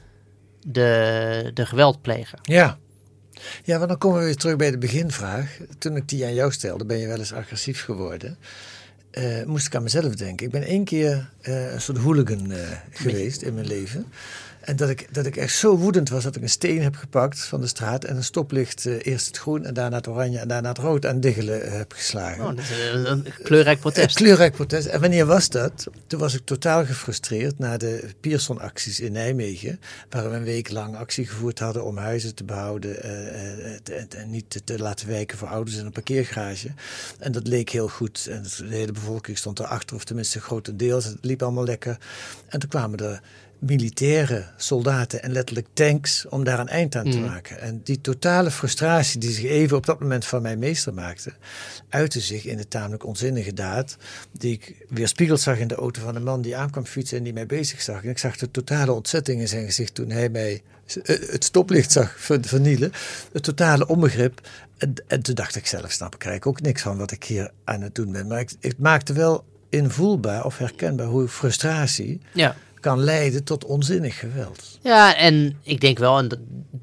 [0.61, 2.39] de, de geweldpleger.
[2.43, 2.79] Ja.
[3.65, 5.59] Ja, want dan komen we weer terug bij de beginvraag.
[5.79, 8.39] Toen ik die aan jou stelde, ben je wel eens agressief geworden.
[9.19, 10.47] Uh, moest ik aan mezelf denken.
[10.47, 12.57] Ik ben één keer uh, een soort hooligan uh,
[12.91, 14.07] geweest in mijn leven.
[14.69, 17.41] En dat ik, dat ik echt zo woedend was dat ik een steen heb gepakt
[17.41, 20.69] van de straat en een stoplicht eerst het groen en daarna het oranje en daarna
[20.69, 22.45] het rood aan diggelen heb geslagen.
[22.45, 24.09] Oh, dat is een, een kleurrijk protest.
[24.09, 24.87] Een kleurrijk protest.
[24.87, 25.87] En wanneer was dat?
[26.07, 30.97] Toen was ik totaal gefrustreerd na de Pierson-acties in Nijmegen, waar we een week lang
[30.97, 35.77] actie gevoerd hadden om huizen te behouden en niet te, te laten wijken voor ouders
[35.77, 36.69] in een parkeergarage.
[37.19, 38.27] En dat leek heel goed.
[38.31, 41.05] En de hele bevolking stond erachter, of tenminste grotendeels.
[41.05, 41.99] Het liep allemaal lekker.
[42.49, 43.21] En toen kwamen er
[43.59, 47.25] militairen, soldaten en letterlijk tanks om daar een eind aan te Mm.
[47.25, 47.61] maken.
[47.61, 51.33] En die totale frustratie die zich even op dat moment van mij meester maakte,
[51.89, 53.97] uitte zich in de tamelijk onzinnige daad
[54.33, 57.33] die ik weerspiegeld zag in de auto van een man die aankwam fietsen en die
[57.33, 58.03] mij bezig zag.
[58.05, 60.63] En ik zag de totale ontzetting in zijn gezicht toen hij mij
[61.07, 62.93] het stoplicht zag vernielen.
[63.33, 64.49] Het totale onbegrip.
[64.79, 67.51] En, en toen dacht ik zelf, snap ik eigenlijk ook niks van wat ik hier
[67.65, 68.27] aan het doen ben.
[68.27, 72.57] Maar ik, maakte wel invoelbaar of herkenbaar hoe frustratie Ja.
[72.81, 74.79] Kan leiden tot onzinnig geweld.
[74.83, 76.39] Ja, en ik denk wel, en dat,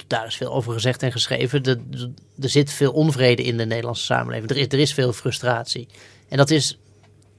[0.08, 1.78] daar is veel over gezegd en geschreven, dat,
[2.42, 4.50] er zit veel onvrede in de Nederlandse samenleving.
[4.50, 5.88] Er is, er is veel frustratie.
[6.30, 6.78] En dat is,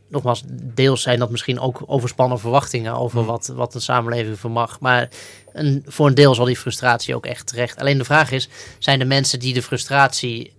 [0.09, 4.80] nogmaals, deels zijn dat misschien ook overspannen verwachtingen over wat, wat een samenleving vermag.
[4.80, 5.09] Maar
[5.53, 7.78] een, voor een deel zal die frustratie ook echt terecht.
[7.78, 10.55] Alleen de vraag is, zijn de mensen die de frustratie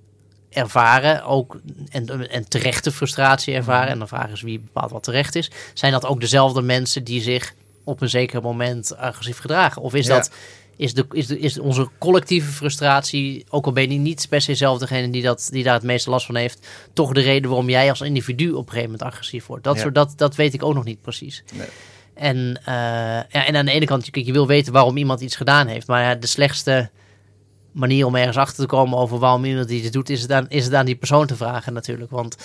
[0.50, 1.60] ervaren, ook
[1.90, 5.92] en, en terechte frustratie ervaren, en de vraag is wie bepaalt wat terecht is, zijn
[5.92, 7.54] dat ook dezelfde mensen die zich
[7.88, 9.82] op een zeker moment agressief gedragen?
[9.82, 10.16] Of is Ja.
[10.16, 10.32] dat
[10.76, 14.56] is, de, is, de, is onze collectieve frustratie, ook al ben je niet per se
[14.56, 17.70] zelf degene die, dat, die daar het meeste last van heeft, toch de reden waarom
[17.70, 19.64] jij als individu op een gegeven moment agressief wordt.
[19.64, 19.82] Dat, Ja.
[19.82, 21.44] soort, dat, dat weet ik ook nog niet precies.
[21.54, 21.68] Nee.
[22.14, 22.74] En, eh,
[23.30, 25.88] ja, en aan de ene kant, kijk, je wil weten waarom iemand iets gedaan heeft.
[25.88, 26.90] Maar ja, de slechtste
[27.72, 30.66] manier om ergens achter te komen over waarom iemand iets doet, is het aan, is
[30.66, 32.12] het aan die persoon te vragen natuurlijk.
[32.12, 32.36] Want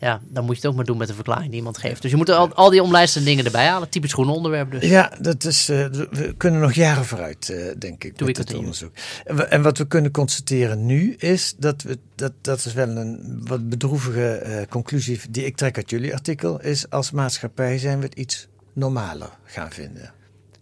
[0.00, 2.02] ja, dan moet je het ook maar doen met de verklaring die iemand geeft.
[2.02, 3.88] Dus je moet al, al die omlijstende dingen erbij halen.
[3.88, 4.84] Typisch groen onderwerp dus.
[4.84, 8.48] Ja, dat is, eh, we kunnen nog jaren vooruit, eh, denk ik, Doe met dit
[8.48, 8.92] het onderzoek.
[9.24, 12.88] En, we- en wat we kunnen constateren nu is dat we, dat, dat is wel
[12.88, 17.98] een wat bedroevige eh, conclusie die ik trek uit jullie artikel, is als maatschappij zijn
[17.98, 20.12] we het iets normaler gaan vinden.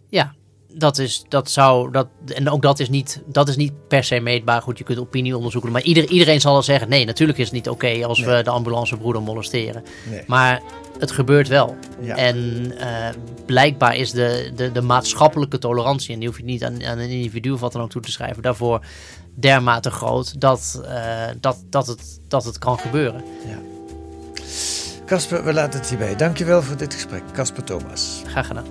[0.09, 0.33] Ja,
[0.77, 4.19] dat is, dat zou, dat, en ook dat is, niet, dat is niet per se
[4.19, 4.61] meetbaar.
[4.61, 7.53] Goed, je kunt opinie onderzoeken, maar ieder, iedereen zal al zeggen, nee, natuurlijk is het
[7.53, 8.35] niet oké als Nee.
[8.35, 9.83] we de ambulancebroeder molesteren.
[10.09, 10.23] Nee.
[10.27, 10.61] Maar
[10.99, 11.75] het gebeurt wel.
[12.01, 12.15] Ja.
[12.15, 13.09] En eh,
[13.45, 17.09] blijkbaar is de, de, de maatschappelijke tolerantie, en die hoef je niet aan, aan een
[17.09, 18.85] individu of wat dan ook toe te schrijven, daarvoor
[19.35, 23.23] dermate groot dat, eh, dat, dat, het, dat het kan gebeuren.
[25.05, 26.15] Casper, we laten het hierbij.
[26.15, 27.23] Dankjewel voor dit gesprek.
[27.33, 28.21] Casper Thomas.
[28.25, 28.65] Graag gedaan.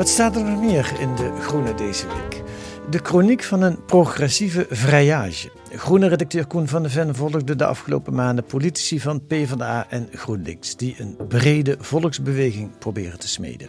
[0.00, 2.42] Wat staat er nog meer in de Groene deze week?
[2.90, 5.50] De chroniek van een progressieve vrijage.
[5.74, 10.76] Groene redacteur Koen van der Ven volgde de afgelopen maanden politici van PvdA en GroenLinks...
[10.76, 13.68] die een brede volksbeweging proberen te smeden.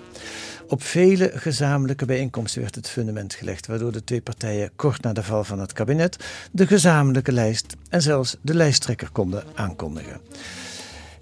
[0.68, 3.68] Op vele gezamenlijke bijeenkomsten werd het fundament gelegd...
[3.68, 6.26] waardoor de twee partijen kort na de val van het kabinet...
[6.52, 10.22] de gezamenlijke lijst en zelfs de lijsttrekker konden aankondigen.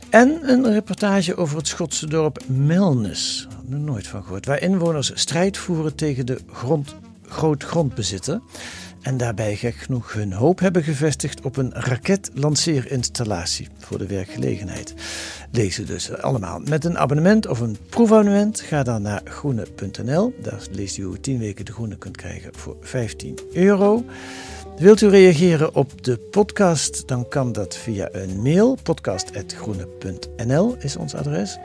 [0.10, 3.48] En een reportage over het Schotse dorp Melnes.
[3.72, 4.46] Er nooit van gehoord.
[4.46, 6.96] Waar inwoners strijd voeren tegen de grond,
[7.28, 8.42] grootgrondbezitter.
[9.02, 14.94] En daarbij gek genoeg hun hoop hebben gevestigd op een raketlanceerinstallatie voor de werkgelegenheid.
[15.52, 16.60] Lezen dus allemaal.
[16.60, 20.34] Met een abonnement of een proefabonnement ga dan naar groene.nl.
[20.42, 24.04] Daar leest u hoe 10 weken de groene kunt krijgen voor 15 euro.
[24.80, 28.78] Wilt u reageren op de podcast, dan kan dat via een mail.
[28.84, 31.58] podcast.groene.nl is ons adres.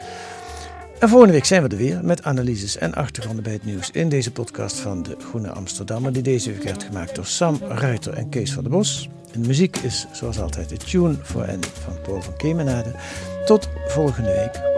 [0.98, 4.08] En volgende week zijn we er weer met analyses en achtergronden bij het nieuws in
[4.08, 8.28] deze podcast van de Groene Amsterdammer, die deze week werd gemaakt door Sam Ruiter en
[8.28, 9.08] Kees van der Bos.
[9.32, 12.90] En de muziek is zoals altijd de Tune voor N van Paul van Kemenade.
[13.44, 14.74] Tot volgende week.